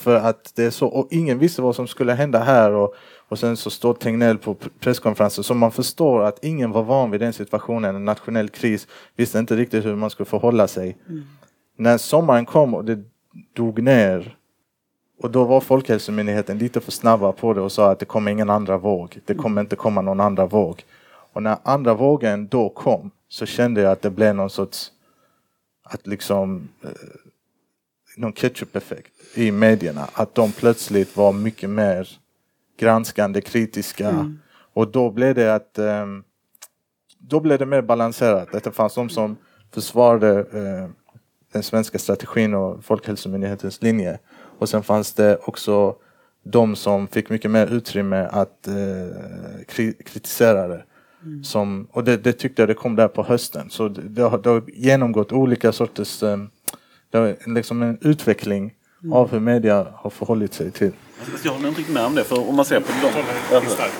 [0.00, 2.94] För att det är så, och ingen visste vad som skulle hända här och,
[3.28, 7.20] och sen så står Tegnell på presskonferensen så man förstår att ingen var van vid
[7.20, 8.86] den situationen, en nationell kris,
[9.16, 10.96] visste inte riktigt hur man skulle förhålla sig.
[11.76, 12.98] När sommaren kom och det
[13.52, 14.36] dog ner
[15.22, 18.50] och då var Folkhälsomyndigheten lite för snabba på det och sa att det kommer ingen
[18.50, 20.84] andra våg, det kommer inte komma någon andra våg.
[21.32, 24.92] Och när andra vågen då kom så kände jag att det blev någon sorts,
[25.82, 26.90] att liksom eh,
[28.20, 30.08] någon ketchup-effekt i medierna.
[30.12, 32.08] Att de plötsligt var mycket mer
[32.78, 34.10] granskande, kritiska.
[34.74, 36.22] Och då blev det att ehm,
[37.18, 38.54] då blev det mer balanserat.
[38.54, 39.36] Att det fanns de som
[39.74, 40.88] försvarade eh,
[41.52, 44.18] den svenska strategin och Folkhälsomyndighetens linje.
[44.58, 45.96] Och sen fanns det också
[46.42, 48.74] de som fick mycket mer utrymme att eh,
[49.68, 50.84] kri- kritisera det.
[51.42, 53.70] Som, och det, det tyckte jag det kom där på hösten.
[53.70, 56.38] Så det, det, har, det har genomgått olika sorters, eh,
[57.10, 58.72] det har liksom en utveckling
[59.12, 60.92] av hur media har förhållit sig till.
[61.32, 62.24] Alltså, Jag håller inte riktigt med om det.
[62.24, 63.22] För om man ser på de...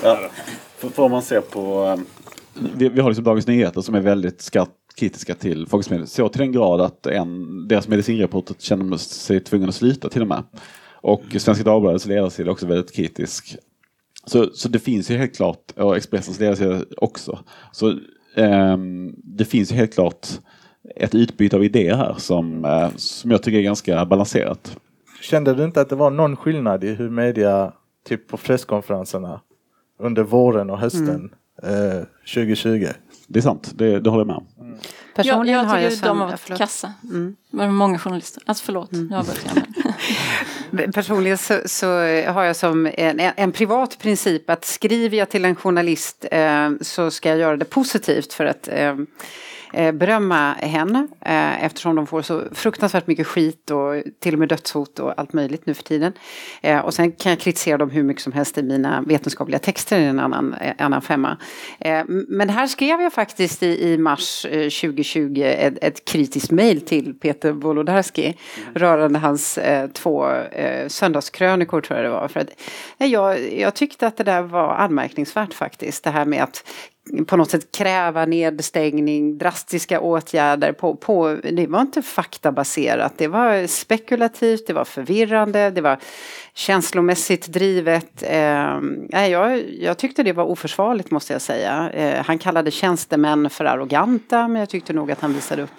[0.03, 0.19] Ja,
[0.77, 1.83] för, för om man ser på...
[1.85, 1.99] eh,
[2.75, 6.07] Vi, vi har liksom Dagens Nyheter som är väldigt skarpt kritiska till Folkmedel.
[6.07, 10.27] Så till den grad att en, deras medicinreporter känner sig tvungen att sluta till och
[10.27, 10.43] med.
[10.93, 13.55] Och Svenska Dagbladets ledarsida är också väldigt kritisk.
[14.25, 17.39] Så, så det finns ju helt klart, och Expressens ledarsida också.
[17.71, 17.93] Så
[18.35, 20.27] ehm, det finns ju helt klart
[20.95, 24.77] ett utbyte av idéer här som, eh, som jag tycker är ganska balanserat.
[25.21, 27.73] Kände du inte att det var någon skillnad i hur media,
[28.07, 29.41] typ på presskonferenserna
[29.99, 32.87] under våren och hösten eh, 2020?
[33.27, 34.45] Det är sant, det, det håller jag med om.
[34.57, 36.93] Jag, Personligen jag har jag tycker de har varit kassa.
[37.03, 37.35] Mm.
[37.51, 38.43] Det var många journalister.
[38.45, 39.63] Alltså förlåt, avbröt jag.
[40.69, 41.87] men- Personligen så, så
[42.31, 47.11] har jag som en, en privat princip att skriver jag till en journalist eh, så
[47.11, 48.95] ska jag göra det positivt för att eh,
[49.73, 54.49] eh, berömma henne eh, eftersom de får så fruktansvärt mycket skit och till och med
[54.49, 56.13] dödshot och allt möjligt nu för tiden.
[56.61, 59.99] Eh, och sen kan jag kritisera dem hur mycket som helst i mina vetenskapliga texter
[59.99, 61.37] i en annan, eh, annan femma.
[61.79, 66.81] Eh, men här skrev jag faktiskt i, i mars eh, 2020 ett, ett kritiskt mejl
[66.81, 68.37] till Peter Wolodarski
[68.73, 72.27] rörande hans eh, två eh, söndagskrönikor tror jag det var.
[72.27, 72.49] För att,
[72.99, 76.03] eh, jag, jag tyckte att det där var anmärkningsvärt faktiskt.
[76.03, 76.63] Det här med att
[77.27, 80.71] på något sätt kräva nedstängning, drastiska åtgärder.
[80.71, 85.97] På, på, det var inte faktabaserat, det var spekulativt, det var förvirrande, det var
[86.53, 88.23] känslomässigt drivet.
[88.23, 91.89] Eh, jag, jag tyckte det var oförsvarligt måste jag säga.
[91.93, 95.69] Eh, han kallade tjänstemän för arroganta, men jag tyckte nog att han visade upp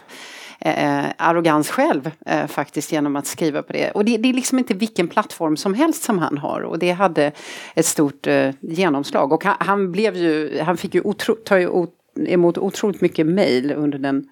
[0.64, 3.90] eh, arrogans själv eh, faktiskt genom att skriva på det.
[3.90, 6.90] Och det, det är liksom inte vilken plattform som helst som han har och det
[6.90, 7.33] hade
[7.75, 9.33] ett stort eh, genomslag.
[9.33, 11.94] Och han, han blev ju, han fick ju otro, ta ju ot,
[12.27, 14.29] emot otroligt mycket mejl under den,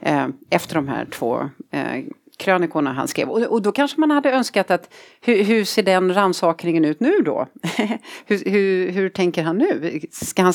[0.00, 2.04] eh, efter de här två eh,
[2.38, 3.28] krönikorna han skrev.
[3.28, 7.18] Och, och då kanske man hade önskat att hur, hur ser den rannsakningen ut nu
[7.24, 7.46] då?
[8.26, 10.00] hur, hur, hur tänker han nu?
[10.10, 10.52] Ska han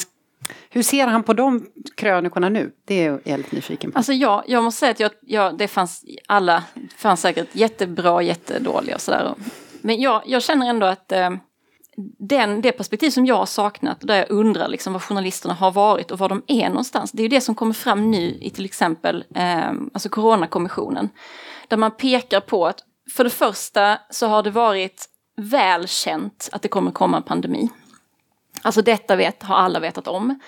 [0.69, 1.65] hur ser han på de
[1.97, 2.71] krönikorna nu?
[2.85, 3.97] Det är jag lite nyfiken på.
[3.97, 6.63] Alltså jag, jag måste säga att jag, jag, det fanns alla,
[6.97, 9.35] fanns säkert jättebra, jättedåliga och sådär.
[9.81, 11.29] Men jag, jag känner ändå att eh,
[12.19, 16.11] den, det perspektiv som jag har saknat, där jag undrar liksom var journalisterna har varit
[16.11, 18.65] och var de är någonstans, det är ju det som kommer fram nu i till
[18.65, 21.09] exempel eh, alltså Coronakommissionen.
[21.67, 22.79] Där man pekar på att
[23.15, 27.69] för det första så har det varit välkänt att det kommer komma en pandemi.
[28.65, 30.39] Alltså detta vet, har alla vetat om.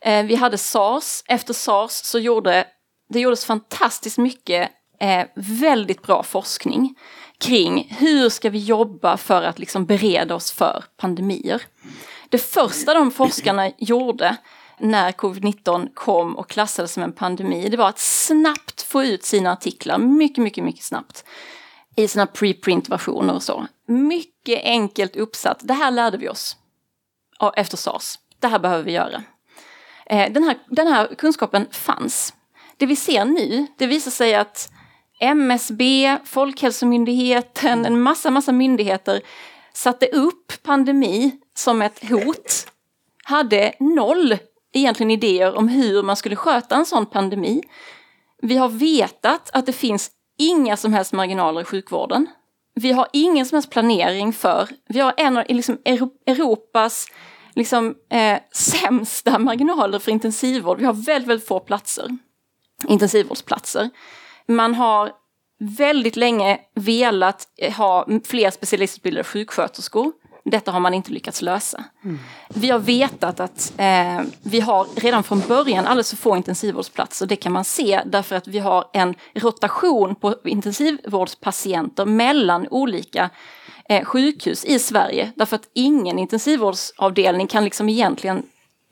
[0.00, 1.22] Eh, vi hade sars.
[1.26, 2.64] Efter sars så gjorde
[3.08, 6.94] det gjordes fantastiskt mycket eh, väldigt bra forskning
[7.40, 11.62] kring hur ska vi jobba för att liksom bereda oss för pandemier.
[12.28, 14.36] Det första de forskarna gjorde
[14.78, 19.52] när covid-19 kom och klassades som en pandemi, det var att snabbt få ut sina
[19.52, 21.24] artiklar, mycket, mycket, mycket snabbt,
[21.96, 23.66] i sina preprint-versioner och så.
[23.86, 26.56] Mycket enkelt uppsatt, det här lärde vi oss
[27.56, 28.18] efter sars.
[28.40, 29.22] Det här behöver vi göra.
[30.06, 32.34] Eh, den här, den här kunskapen fanns.
[32.76, 34.70] Det vi ser nu, det visar sig att
[35.20, 39.20] MSB, Folkhälsomyndigheten, en massa, massa myndigheter
[39.72, 42.66] satte upp pandemi som ett hot.
[43.24, 44.38] Hade noll
[44.72, 47.62] egentligen idéer om hur man skulle sköta en sån pandemi.
[48.42, 52.26] Vi har vetat att det finns inga som helst marginaler i sjukvården.
[52.80, 55.78] Vi har ingen som helst planering för, vi har en av liksom,
[56.26, 57.06] Europas
[57.54, 60.78] liksom, eh, sämsta marginaler för intensivvård.
[60.78, 62.18] Vi har väldigt, väldigt få platser,
[62.88, 63.90] intensivvårdsplatser.
[64.46, 65.12] Man har
[65.58, 70.12] väldigt länge velat ha fler specialistutbildade sjuksköterskor.
[70.50, 71.84] Detta har man inte lyckats lösa.
[72.04, 72.18] Mm.
[72.48, 77.26] Vi har vetat att eh, vi har redan från början alldeles för få intensivvårdsplatser.
[77.26, 83.30] Det kan man se därför att vi har en rotation på intensivvårdspatienter mellan olika
[83.88, 85.32] eh, sjukhus i Sverige.
[85.36, 88.42] Därför att ingen intensivvårdsavdelning kan liksom egentligen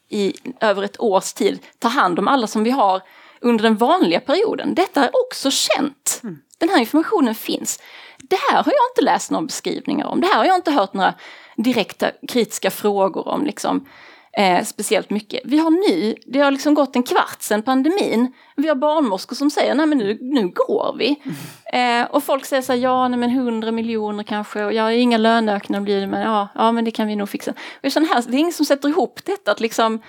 [0.09, 3.03] i över ett års tid ta hand om alla som vi har
[3.41, 4.75] under den vanliga perioden.
[4.75, 6.21] Detta är också känt.
[6.23, 6.39] Mm.
[6.59, 7.81] Den här informationen finns.
[8.19, 10.21] Det här har jag inte läst några beskrivningar om.
[10.21, 11.15] Det här har jag inte hört några
[11.57, 13.87] direkta kritiska frågor om liksom,
[14.33, 15.41] eh, speciellt mycket.
[15.45, 18.33] Vi har nu, det har liksom gått en kvart sedan pandemin.
[18.57, 21.23] Vi har barnmorskor som säger, nej men nu, nu går vi.
[21.23, 22.03] Mm.
[22.03, 25.19] Eh, och folk säger så här, ja nej men 100 miljoner kanske, och ja inga
[25.19, 27.51] löneökningar blir det, men ja, ja men det kan vi nog fixa.
[27.51, 27.57] Och
[27.93, 30.01] här, det är ingen som sätter ihop detta, att liksom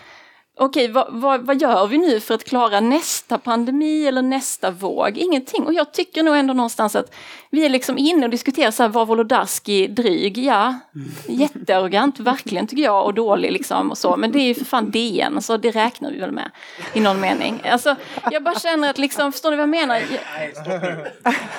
[0.60, 5.18] okej, vad, vad, vad gör vi nu för att klara nästa pandemi eller nästa våg?
[5.18, 5.64] Ingenting.
[5.64, 7.16] Och jag tycker nog ändå någonstans att
[7.50, 10.38] vi är liksom inne och diskuterar så här, var Wolodarski dryg?
[10.38, 10.80] Ja,
[11.28, 14.18] jättearrogant, verkligen tycker jag, och dålig liksom och så.
[14.18, 16.52] Men det är ju för fan DN, så det räknar vi väl med
[16.94, 17.62] i någon mening.
[17.64, 17.96] Alltså,
[18.32, 19.96] jag bara känner att liksom, förstår ni vad jag menar?
[19.96, 21.06] Nej, stopp nu.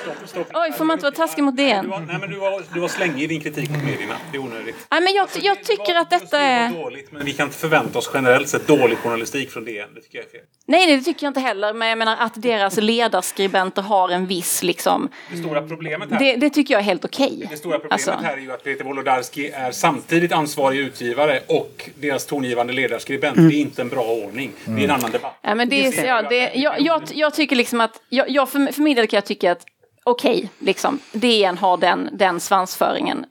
[0.02, 0.50] Stopp, stopp.
[0.54, 1.84] Oj, får man inte vara taskig mot DN?
[1.84, 4.14] Du var, nej, men du var, du var slängig i din kritik mot medierna.
[4.32, 4.76] Det är onödigt.
[4.90, 6.70] Nej, men jag, jag tycker att detta är...
[6.70, 9.88] Dåligt, men vi kan inte förvänta oss generellt sett dålig journalistik från DN.
[9.94, 10.40] Det tycker jag är fel.
[10.66, 11.72] Nej, det tycker jag inte heller.
[11.72, 15.08] Men jag menar att deras ledarskribenter har en viss liksom...
[15.30, 17.46] Det stora problemet här Det, det tycker jag är helt okej.
[17.50, 18.10] Det stora problemet Alltså.
[18.26, 23.36] här är ju att Peter Wolodarski är samtidigt ansvarig utgivare och deras tongivande ledarskribent.
[23.36, 24.52] Det är inte en bra ordning.
[24.64, 25.38] Det är en annan debatt.
[25.42, 28.72] Ja, men det, är- ja, det, jag, jag, jag tycker liksom att, jag, jag, för,
[28.72, 29.64] för min del kan jag tycka att
[30.04, 33.24] okej, liksom, DN har den, den svansföringen.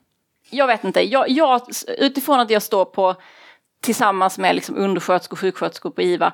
[0.49, 1.61] Jag vet inte, jag, jag,
[1.97, 3.15] utifrån att jag står på
[3.81, 6.33] tillsammans med liksom undersköterskor och sjuksköterskor på IVA.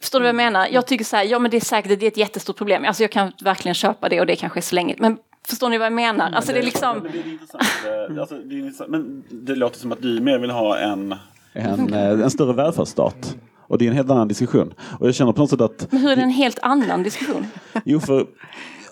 [0.00, 0.68] Förstår du vad jag menar?
[0.70, 2.84] Jag tycker så här, ja men det är säkert det är ett jättestort problem.
[2.84, 5.00] Alltså jag kan verkligen köpa det och det kanske är slängigt.
[5.00, 6.32] Men förstår ni vad jag menar?
[6.32, 6.98] Alltså det är liksom...
[6.98, 7.62] Men det är intressant.
[8.10, 8.90] eh, Alltså, det är intressant.
[8.90, 11.14] Men det låter som att du mer vill ha en...
[11.52, 13.36] En, eh, en större välfärdsstat.
[13.68, 14.74] Och det är en helt annan diskussion.
[15.00, 17.46] Och jag känner på något sätt att Men hur är det en helt annan diskussion?
[17.84, 18.26] Jo, för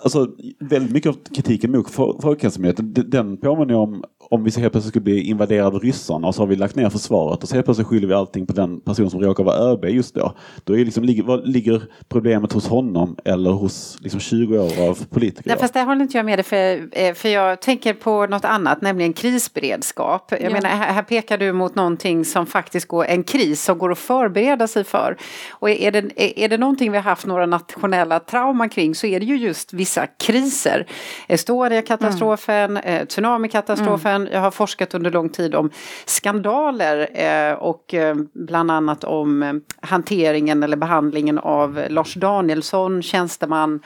[0.03, 4.73] alltså, väldigt mycket av kritiken mot Fol- Folkhälsomyndigheten, den påminner om om vi så helt
[4.73, 7.55] plötsligt skulle bli invaderade av ryssarna och så har vi lagt ner försvaret och så
[7.55, 10.33] helt plötsligt skyller vi allting på den person som råkar vara ÖB just då.
[10.65, 15.05] Då är liksom, ligger, vad, ligger problemet hos honom eller hos liksom 20 år av
[15.11, 15.51] politiker?
[15.51, 18.45] Nej, fast där håller inte jag med dig för, eh, för jag tänker på något
[18.45, 20.27] annat, nämligen krisberedskap.
[20.31, 20.51] Jag Ja.
[20.51, 24.67] menar, här, pekar du mot någonting som faktiskt går, en kris som går att förbereda
[24.69, 25.17] sig för.
[25.51, 29.21] Och är det, är, det någonting vi har haft några nationella trauman kring så är
[29.21, 30.87] det ju just vissa kriser.
[31.29, 34.13] Estonia-katastrofen, eh, tsunami-katastrofen.
[34.33, 35.70] Jag har forskat under lång tid om
[36.07, 43.81] skandaler eh, och eh, bland annat om eh, hanteringen eller behandlingen av Lars Danielsson, tjänsteman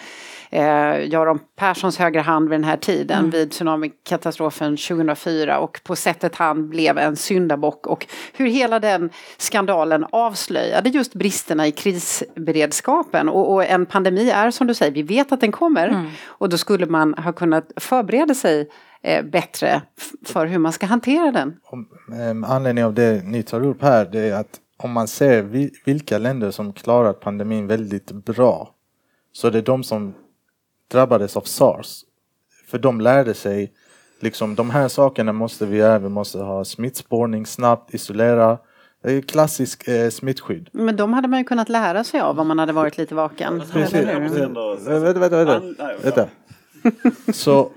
[0.51, 6.37] eh, Göran Perssons högra hand vid den här tiden vid tsunamikatastrofen 2004 och på sättet
[6.37, 13.29] han blev en syndabock och hur hela den skandalen avslöjade just bristerna i krisberedskapen.
[13.29, 15.89] Och, och en pandemi är som du säger, vi vet att den kommer.
[16.27, 18.69] Och då skulle man ha kunnat förbereda sig
[19.03, 19.83] eh, bättre
[20.25, 21.57] för hur man ska hantera den.
[21.65, 25.43] Om, eh, anledning av det ni tar upp här, det är att om man ser
[25.43, 28.75] vi, vilka länder som klarat pandemin väldigt bra,
[29.33, 30.15] så det är de som
[30.93, 32.01] drabbades av sars.
[32.67, 33.73] För de lärde sig,
[34.21, 38.59] liksom de här sakerna måste vi göra, vi måste ha smittspårning snabbt, isolera.
[39.03, 40.69] Det är klassisk eh, smittskydd.
[40.73, 43.63] Men de hade man ju kunnat lära sig av om man hade varit lite vaken.
[43.73, 43.95] Precis.
[43.95, 45.61] Vänta, vänta,
[46.03, 46.29] vänta.
[47.33, 47.71] Så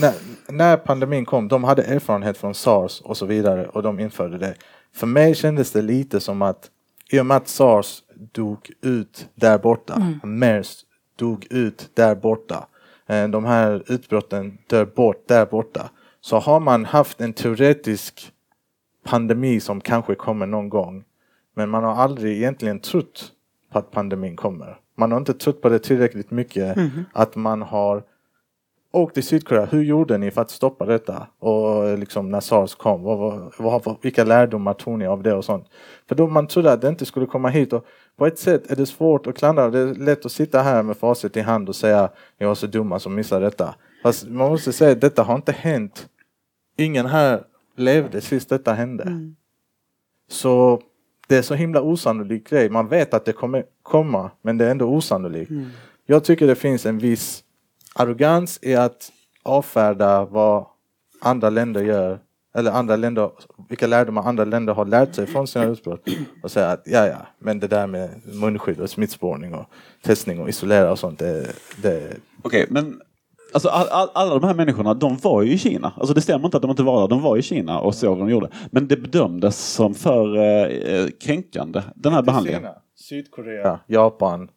[0.00, 0.14] när,
[0.48, 4.54] när pandemin kom, de hade erfarenhet från sars och så vidare och de införde det.
[4.94, 6.70] För mig kändes det lite som att
[7.10, 10.84] i och med att sars dog ut där borta, mers
[11.16, 12.66] dog ut där borta,
[13.06, 18.32] eh, de här utbrotten dör bort där borta, så har man haft en teoretisk
[19.04, 21.04] pandemi som kanske kommer någon gång.
[21.54, 23.32] Men man har aldrig egentligen trott
[23.72, 24.78] på att pandemin kommer.
[24.96, 26.78] Man har inte trott på det tillräckligt mycket
[27.12, 28.02] att man har
[28.96, 29.64] åkt till Sydkorea.
[29.64, 31.26] Hur gjorde ni för att stoppa detta?
[31.38, 35.44] Och liksom när sars kom, vad, vad, vad, vilka lärdomar tog ni av det och
[35.44, 35.66] sånt?
[36.08, 38.76] För då man trodde att det inte skulle komma hit och på ett sätt är
[38.76, 39.70] det svårt att klandra.
[39.70, 42.66] Det är lätt att sitta här med facit i hand och säga jag var så
[42.66, 43.74] dumma som missade detta.
[44.02, 46.08] Fast man måste säga att detta har inte hänt.
[46.76, 47.42] Ingen här
[47.76, 49.04] levde sist detta hände.
[50.28, 50.80] Så
[51.28, 52.70] det är så himla osannolik grej.
[52.70, 55.50] Man vet att det kommer komma, men det är ändå osannolikt.
[56.06, 57.42] Jag tycker det finns en viss
[57.96, 60.66] arrogans i att avfärda vad
[61.20, 62.18] andra länder gör,
[62.54, 63.30] eller andra länder,
[63.68, 66.08] vilka lärdomar andra länder har lärt sig från sina utbrott
[66.42, 69.64] och säga att ja, ja, men det där med munskydd och smittspårning och
[70.02, 71.46] testning och isolera och sånt, det,
[71.82, 73.00] det Okej, men
[73.54, 75.92] alltså, all, all, alla de här människorna, de var ju i Kina.
[75.96, 78.18] Alltså det stämmer inte att de inte var där, de var i Kina och såg
[78.18, 78.50] vad de gjorde.
[78.70, 82.60] Men det bedömdes som för eh, kränkande, den här behandlingen.
[82.60, 84.48] Kina, Sydkorea, Japan,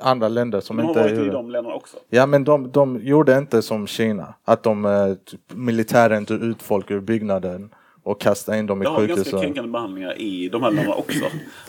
[0.00, 1.96] andra länder som De har inte varit i gjorde- de länderna också.
[2.10, 4.34] Ja men de, de gjorde inte som Kina.
[4.44, 7.70] Att de eh, typ, militären tog ut folk ur byggnaden
[8.02, 11.24] och kastade in dem i De har ganska kränkande behandlingar i de här länderna också.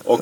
[0.05, 0.19] Och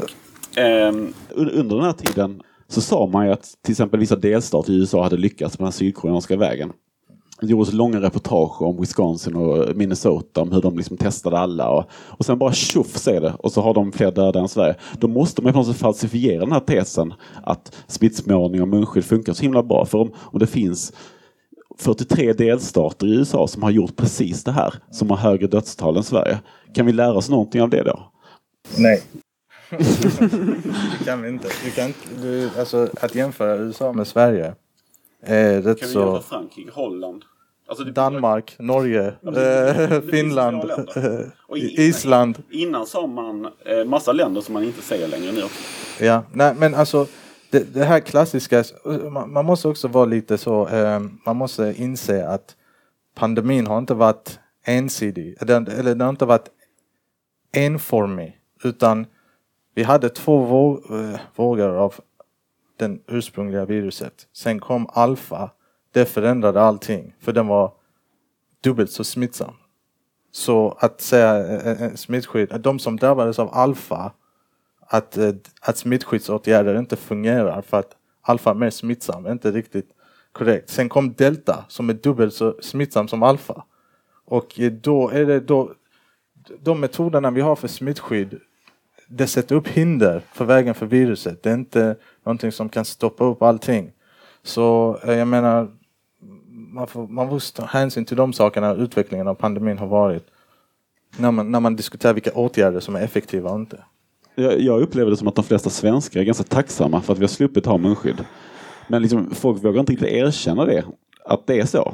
[0.60, 4.72] ehm, Un- Under den här tiden så sa man ju att till exempel vissa delstater
[4.74, 6.74] i USA hade lyckats med den sydkoreanska vägen.
[7.42, 11.84] Det gjordes långa reportage om Wisconsin och Minnesota om hur de liksom testade alla och,
[11.92, 14.76] och sen bara tjoff säger det och så har de fler döda än Sverige.
[15.00, 17.14] Då måste man på något sätt falsifiera den här tesen
[17.44, 19.86] att smittsmålning och munskydd funkar så himla bra.
[19.86, 20.94] För om, om det finns
[21.78, 26.04] 43 delstater i USA som har gjort precis det här, som har högre dödstal än
[26.04, 26.39] Sverige.
[26.74, 28.12] Kan vi lära oss någonting av det då?
[28.78, 29.04] Nej.
[29.70, 31.48] det kan vi inte.
[31.66, 34.54] Vi kan du, alltså, att jämföra USA med Sverige
[35.24, 36.00] är rätt Kan vi så...
[36.00, 37.24] jämföra Frankrike, Holland?
[37.72, 40.72] Alltså Danmark, Norge, Ja, eh, Finland,
[41.55, 42.43] Island.
[42.49, 46.03] Innan sa man eh, massa länder som man inte säger längre nu också.
[46.03, 47.07] Ja, nej men alltså
[47.49, 48.63] det, det här klassiska,
[49.11, 52.55] man, man måste också vara lite så, eh, man måste inse att
[53.15, 56.49] pandemin har inte varit ensidig, den, eller den har inte varit
[57.53, 59.05] enformig, utan
[59.76, 61.95] vi hade två vå, eh, vågor av
[62.78, 64.28] den ursprungliga viruset.
[64.34, 65.49] Sen kom alfa,
[65.92, 67.74] det förändrade allting, för den var
[68.64, 69.54] dubbelt så smittsam.
[70.32, 74.12] Så att säga eh, eh, eh smittskydd, eh, de som drabbades av alfa
[74.80, 79.89] att, eh, att smittskyddsåtgärder inte fungerar för att alfa är mer smittsam, är inte riktigt
[80.32, 80.70] korrekt.
[80.70, 83.64] Sen kom delta som är dubbelt så smittsam som alfa.
[84.26, 85.74] Och då är det då
[86.60, 88.39] de metoderna vi har för smittskydd
[89.14, 91.44] det sätter upp hinder för vägen för viruset.
[91.44, 93.92] Det är inte någonting som kan stoppa upp allting.
[94.44, 95.72] Så jag menar
[96.72, 100.26] man, får, man måste ta hänsyn till de sakerna utvecklingen av pandemin har varit.
[101.17, 103.84] När man, när man diskuterar vilka åtgärder som är effektiva och inte.
[104.36, 107.24] Jag, jag upplever det som att de flesta svenskar är ganska tacksamma för att vi
[107.24, 108.26] har sluppit ha munskydd.
[108.88, 110.84] Men liksom, folk vågar inte riktigt erkänna det,
[111.26, 111.93] att det är så.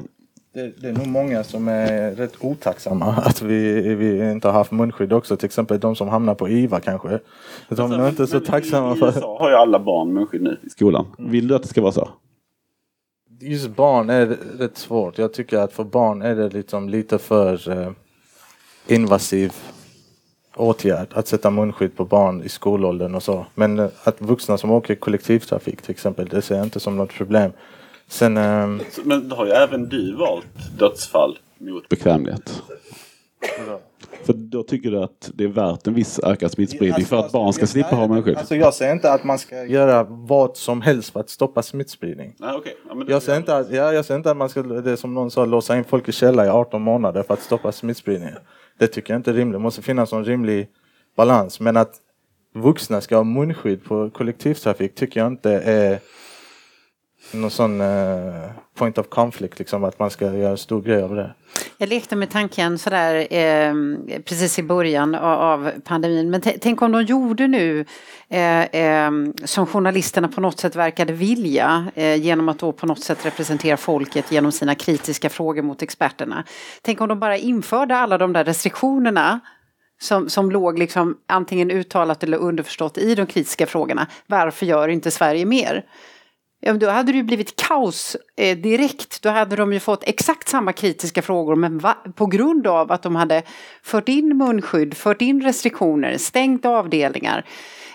[0.53, 4.71] Det, det är nog många som är rätt otacksamma att vi, vi inte har haft
[4.71, 5.37] munskydd också.
[5.37, 7.19] Till exempel de som hamnar på IVA kanske.
[7.69, 9.07] De är nog inte så tacksamma I för...
[9.07, 10.57] USA har ju alla barn munskydd nu.
[10.63, 11.05] I skolan.
[11.17, 12.09] Vill du att det ska vara så?
[13.39, 14.25] Just barn är
[14.59, 15.17] rätt svårt.
[15.17, 17.91] Jag tycker att för barn är det liksom lite för eh,
[18.87, 19.53] invasiv
[20.55, 23.45] åtgärd att sätta munskydd på barn i skolåldern och så.
[23.55, 27.13] Men eh, att vuxna som åker kollektivtrafik till exempel, det ser jag inte som något
[27.13, 27.51] problem.
[28.07, 28.35] Sen,
[28.91, 30.45] Så- Men har ju även du valt
[30.79, 31.89] dödsfall mot...
[31.89, 32.61] Bekvämlighet.
[34.27, 37.53] För då tycker du att det är värt en viss ökad smittspridning för att barn
[37.53, 38.37] ska slippa ha munskydd?
[38.37, 42.35] Alltså jag säger inte att man ska göra vad som helst för att stoppa smittspridning.
[42.39, 42.59] Nej.
[42.89, 45.31] Ja, Jag säger inte att, ja, jag säger inte att man ska, det som någon
[45.31, 48.37] sa, låsa in folk i källare i 18 månader för att stoppa smittspridningen.
[48.79, 49.53] Det tycker jag inte är rimligt.
[49.55, 50.67] Det måste finnas en rimlig
[51.17, 51.59] balans.
[51.59, 51.93] Men att
[52.55, 55.99] vuxna ska ha munskydd på kollektivtrafik tycker jag inte är
[57.31, 61.15] någon sån eh, point of conflict, liksom att man ska göra en stor grej av
[61.15, 61.33] det.
[61.77, 63.73] Jag lekte med tanken sådär eh,
[64.25, 66.29] precis i början av, av pandemin.
[66.29, 67.85] Men tänk om de gjorde nu
[68.29, 69.11] eh, eh,
[69.45, 73.77] som journalisterna på något sätt verkade vilja eh, genom att då på något sätt representera
[73.77, 76.43] folket genom sina kritiska frågor mot experterna.
[76.81, 79.39] Tänk om de bara införde alla de där restriktionerna
[79.99, 84.07] som, som låg liksom antingen uttalat eller underförstått i de kritiska frågorna.
[84.27, 85.85] Varför gör inte Sverige mer?
[86.59, 89.21] Ja, men då hade det ju blivit kaos eh, direkt.
[89.21, 93.03] Då hade de ju fått exakt samma kritiska frågor men va- på grund av att
[93.03, 93.43] de hade
[93.83, 97.45] fört in munskydd, fört in restriktioner, stängt avdelningar,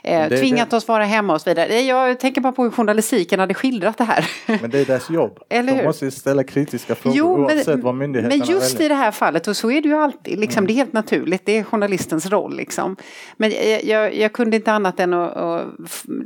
[0.05, 1.67] eh, Det- tvingat det- oss vara hemma och så vidare.
[1.67, 4.31] Eh, Jag tänker bara på hur journalistiken hade skildrat det här.
[4.61, 5.39] Men det är deras jobb.
[5.49, 5.85] Eller De hur?
[5.85, 8.87] måste ju ställa kritiska frågor Jo, oavsett men, vad myndigheterna men just väljer.
[8.87, 11.43] i det här fallet, och så är det ju alltid, liksom, det är helt naturligt,
[11.47, 12.57] det är journalistens roll.
[12.57, 12.97] Liksom.
[13.37, 15.65] Men jag, jag, jag kunde inte annat än att, att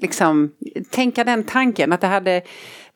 [0.00, 0.50] liksom,
[0.90, 2.42] tänka den tanken att det hade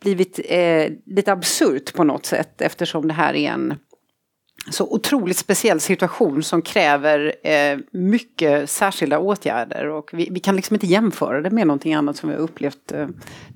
[0.02, 3.74] blivit eh, lite absurt på något sätt eftersom det här är en
[4.70, 10.74] så otroligt speciell situation som kräver eh, mycket särskilda åtgärder och vi, vi kan liksom
[10.74, 13.06] inte jämföra det med någonting annat som vi har upplevt eh,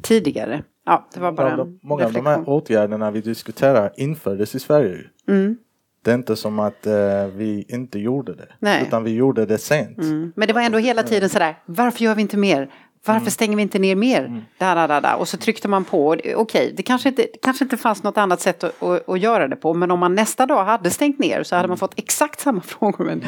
[0.03, 0.63] tidigare.
[0.87, 2.45] Ja, det var bara Många av en de, många av de reflektion.
[2.45, 4.99] här åtgärderna vi diskuterar infördes i Sverige.
[5.29, 5.57] Mm.
[6.05, 8.49] Det är inte som att eh, vi inte gjorde det.
[8.59, 8.83] Nej.
[8.87, 9.99] Utan vi gjorde det sent.
[9.99, 10.33] Mm.
[10.37, 12.71] Men det var ändå hela tiden sådär, varför gör vi inte mer?
[13.07, 13.31] Varför Mm.
[13.31, 14.45] stänger vi inte ner mer?
[14.59, 15.15] Da, da, da, da.
[15.17, 18.41] Och så tryckte man på, okej, det kanske inte, det kanske inte fanns något annat
[18.41, 21.43] sätt att, att, att göra det på, men om man nästa dag hade stängt ner
[21.43, 21.59] så Mm.
[21.59, 23.25] hade man fått exakt samma frågor men,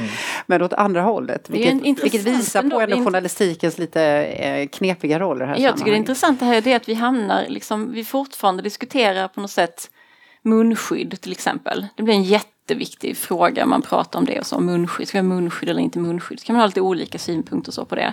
[0.47, 1.51] men åt andra hållet.
[1.51, 5.77] Vilket, vilket visar ändå, på ändå journalistikens lite eh, knepiga roll i det här Jag
[5.79, 9.51] tycker det intressanta här är det att vi hamnar, liksom, vi fortfarande diskuterar på något
[9.51, 9.91] sätt
[10.43, 11.87] munskydd till exempel.
[11.97, 15.35] Det blir en jätteviktig fråga, man pratar om det och så, munskydd, ska vi ha
[15.35, 16.41] munskydd eller inte munskydd?
[16.41, 18.13] Så kan man ha lite olika synpunkter så på det.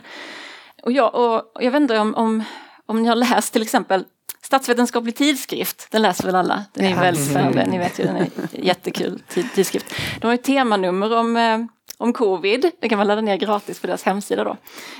[0.83, 2.43] Och jag, och, jag vet inte om, om,
[2.85, 4.05] om ni har läst till exempel
[4.41, 6.65] Statsvetenskaplig tidskrift, den läser väl alla?
[6.73, 9.85] Den är väldigt spännande, ni vet ju, den är jättekul tid, tidskrift.
[10.21, 11.59] De har ett temanummer om, eh,
[11.97, 14.57] om covid, det kan man ladda ner gratis på deras hemsida då.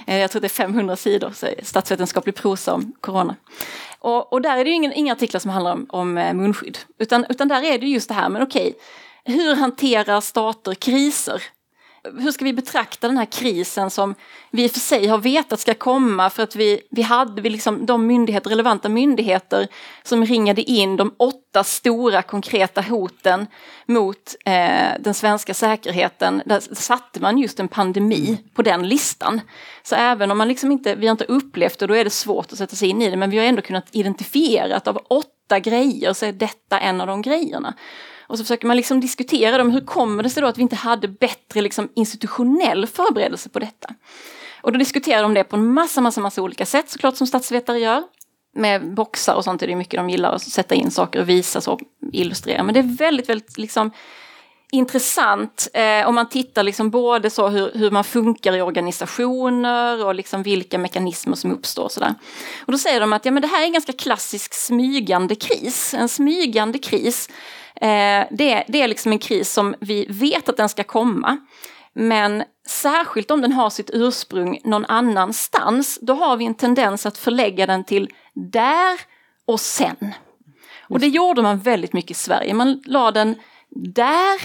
[0.07, 3.35] Eh, jag tror det är 500 sidor, så statsvetenskaplig prosa om corona.
[3.99, 6.77] Och, och där är det ju ingen, inga artiklar som handlar om, om eh, munskydd,
[6.99, 8.73] utan, utan där är det just det här, men okej,
[9.25, 11.43] hur hanterar stater kriser?
[12.03, 14.15] Hur ska vi betrakta den här krisen som
[14.51, 17.49] vi i och för sig har vetat ska komma för att vi, vi hade vi
[17.49, 19.67] liksom de myndigheter, relevanta myndigheter
[20.03, 23.47] som ringade in de åtta stora konkreta hoten
[23.85, 26.41] mot eh, den svenska säkerheten.
[26.45, 29.41] Där satte man just en pandemi på den listan.
[29.83, 32.51] Så även om man liksom inte, vi har inte upplevt det, då är det svårt
[32.51, 35.59] att sätta sig in i det, men vi har ändå kunnat identifiera att av åtta
[35.59, 37.73] grejer så är detta en av de grejerna.
[38.33, 39.71] Och så försöker man liksom diskutera dem.
[39.71, 43.93] Hur kommer det sig då att vi inte hade bättre liksom institutionell förberedelse på detta?
[44.61, 47.79] Och då diskuterar de det på en massa, massa, massa olika sätt såklart som statsvetare
[47.79, 48.03] gör.
[48.55, 51.71] Med boxar och sånt är det mycket de gillar att sätta in saker och visa
[51.71, 51.79] och
[52.11, 52.63] illustrera.
[52.63, 53.91] Men det är väldigt, väldigt liksom
[54.71, 60.15] intressant eh, om man tittar liksom både så hur, hur man funkar i organisationer och
[60.15, 61.85] liksom vilka mekanismer som uppstår.
[61.85, 62.07] Och,
[62.65, 65.93] och då säger de att ja, men det här är en ganska klassisk smygande kris.
[65.93, 67.29] En smygande kris
[67.83, 71.37] Eh, det, det är liksom en kris som vi vet att den ska komma.
[71.93, 77.17] Men särskilt om den har sitt ursprung någon annanstans, då har vi en tendens att
[77.17, 78.99] förlägga den till där
[79.45, 80.13] och sen.
[80.89, 82.53] Och det gjorde man väldigt mycket i Sverige.
[82.53, 83.35] Man la den
[83.69, 84.41] där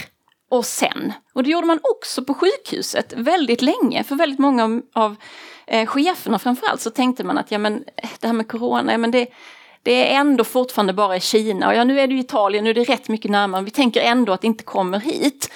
[0.49, 1.12] och sen.
[1.32, 4.05] Och det gjorde man också på sjukhuset väldigt länge.
[4.05, 5.16] För väldigt många av,
[5.66, 7.84] eh, cheferna framförallt så tänkte man att ja, men,
[8.20, 9.26] det här med corona, ja, men det,
[9.89, 11.68] det är ändå fortfarande bara i Kina.
[11.68, 13.62] Och ja, nu är det ju Italien, nu är det rätt mycket närmare.
[13.62, 15.51] Vi tänker ändå att det inte kommer hit.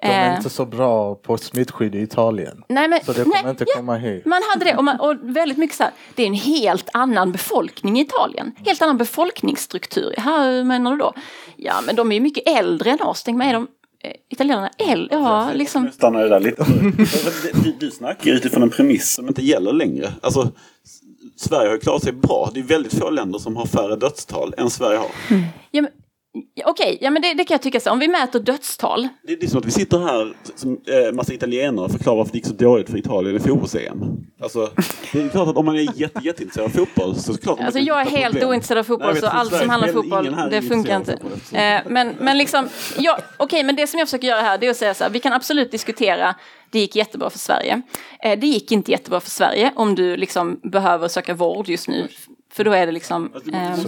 [0.00, 0.36] De är eh.
[0.36, 2.62] inte så bra på smittskydd i Italien.
[2.68, 4.26] Nej, men, så det kommer nej, inte ja, komma hit.
[4.26, 7.32] Man hade det och, man, och väldigt mycket så här, det är en helt annan
[7.32, 8.52] befolkning i Italien.
[8.64, 10.14] Helt annan befolkningsstruktur.
[10.16, 11.12] Hur menar du då?
[11.56, 13.22] Ja men de är ju mycket äldre än oss.
[13.22, 13.68] Tänk mig, är de
[14.04, 15.16] eh, italienarna äldre?
[15.16, 15.90] Ja, liksom.
[15.92, 16.64] Stannar det där lite.
[17.64, 20.12] du, du snackar utifrån en premiss som inte gäller längre.
[20.20, 20.52] Alltså,
[21.36, 22.50] Sverige har ju klarat sig bra.
[22.54, 25.10] Det är väldigt få länder som har färre dödstal än Sverige har.
[25.30, 25.44] Mm.
[25.70, 25.90] Ja, men,
[26.64, 27.90] Okej, okay, ja, men det, det, kan jag tycka så.
[27.90, 29.08] Om vi mäter dödstal.
[29.22, 32.32] Det, det är som att vi sitter här som eh, massa italienare och förklarar varför
[32.32, 34.26] det gick så dåligt för Italien i fotbolls-EM.
[34.40, 34.70] Alltså,
[35.12, 37.60] det är klart att om man är jätte, jätteintresserad av fotboll så är det klart
[37.60, 38.48] Alltså jag är helt problem.
[38.48, 41.12] ointresserad av fotboll Nej, så allt som handlar om fotboll, det funkar inte.
[41.52, 42.68] Eh, men, men liksom,
[42.98, 45.04] ja, okej, okay, men det som jag försöker göra här det är att säga så
[45.04, 46.34] här, vi kan absolut diskutera
[46.70, 47.82] det gick jättebra för Sverige.
[48.22, 52.08] Eh, det gick inte jättebra för Sverige om du liksom behöver söka vård just nu
[52.56, 53.30] för då är det liksom...
[53.52, 53.78] Eh,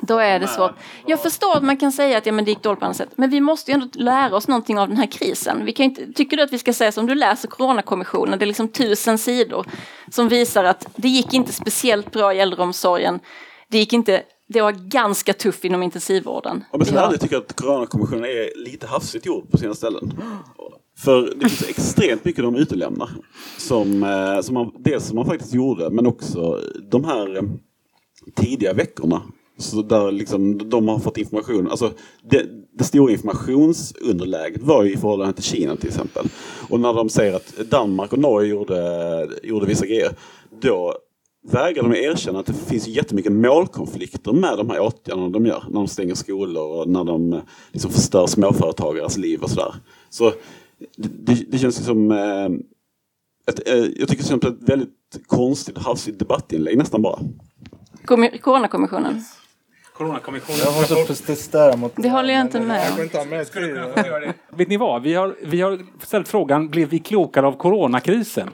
[0.00, 0.72] då är det svårt.
[1.06, 3.10] Jag förstår att man kan säga att ja, men det gick dåligt på annat sätt.
[3.16, 5.64] Men vi måste ju ändå lära oss någonting av den här krisen.
[5.64, 8.46] Vi kan inte, tycker du att vi ska säga som du läser Coronakommissionen, det är
[8.46, 9.66] liksom tusen sidor
[10.10, 13.20] som visar att det gick inte speciellt bra i äldreomsorgen.
[13.68, 16.64] Det gick inte det var ganska tufft inom intensivvården.
[16.72, 20.12] Ja, men jag tycker att Coronakommissionen är lite hafsigt gjord på sina ställen.
[20.98, 23.10] För det finns extremt mycket de utelämnar.
[23.58, 27.42] Som, eh, som man, dels som man faktiskt gjorde men också de här eh,
[28.34, 29.22] tidiga veckorna.
[29.58, 31.70] Så där liksom de har fått information.
[31.70, 31.92] Alltså
[32.30, 32.46] det,
[32.78, 36.26] det stora informationsunderläget var ju i förhållande till Kina till exempel.
[36.68, 40.10] Och när de säger att Danmark och Norge gjorde, gjorde vissa grejer.
[40.60, 40.94] Då
[41.48, 45.64] vägrar de erkänna att det finns jättemycket målkonflikter med de här åtgärderna de gör.
[45.68, 47.40] När de stänger skolor och när de eh,
[47.72, 49.74] liksom förstör småföretagares liv och sådär.
[50.10, 50.32] Så
[50.96, 52.48] det, det känns som eh,
[53.46, 57.18] ett, eh, jag tycker det känns som ett väldigt konstigt hafsigt debattinlägg nästan bara.
[58.40, 59.24] Coronakommissionen.
[59.96, 60.60] Coronakommissionen.
[60.64, 62.08] Jag var så protestera mot det.
[62.08, 62.82] håller jag inte med
[63.14, 64.32] om.
[64.56, 65.02] Vet ni vad?
[65.02, 68.50] Vi har, vi har ställt frågan, blev vi klokare av coronakrisen?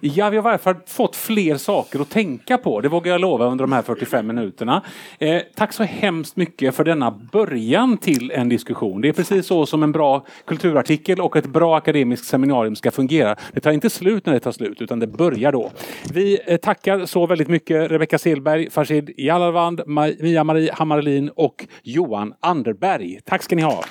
[0.00, 2.80] Ja, vi har i varje fall fått fler saker att tänka på.
[2.80, 4.82] Det vågar jag lova under de här 45 minuterna.
[5.18, 9.00] Eh, tack så hemskt mycket för denna början till en diskussion.
[9.00, 13.36] Det är precis så som en bra kulturartikel och ett bra akademiskt seminarium ska fungera.
[13.52, 15.70] Det tar inte slut när det tar slut, utan det börjar då.
[16.12, 19.82] Vi eh, tackar så väldigt mycket Rebecka Selberg, Farshid Jalarvand,
[20.20, 23.20] Mia-Marie Hammarlin och Johan Anderberg.
[23.24, 23.84] Tack ska ni ha.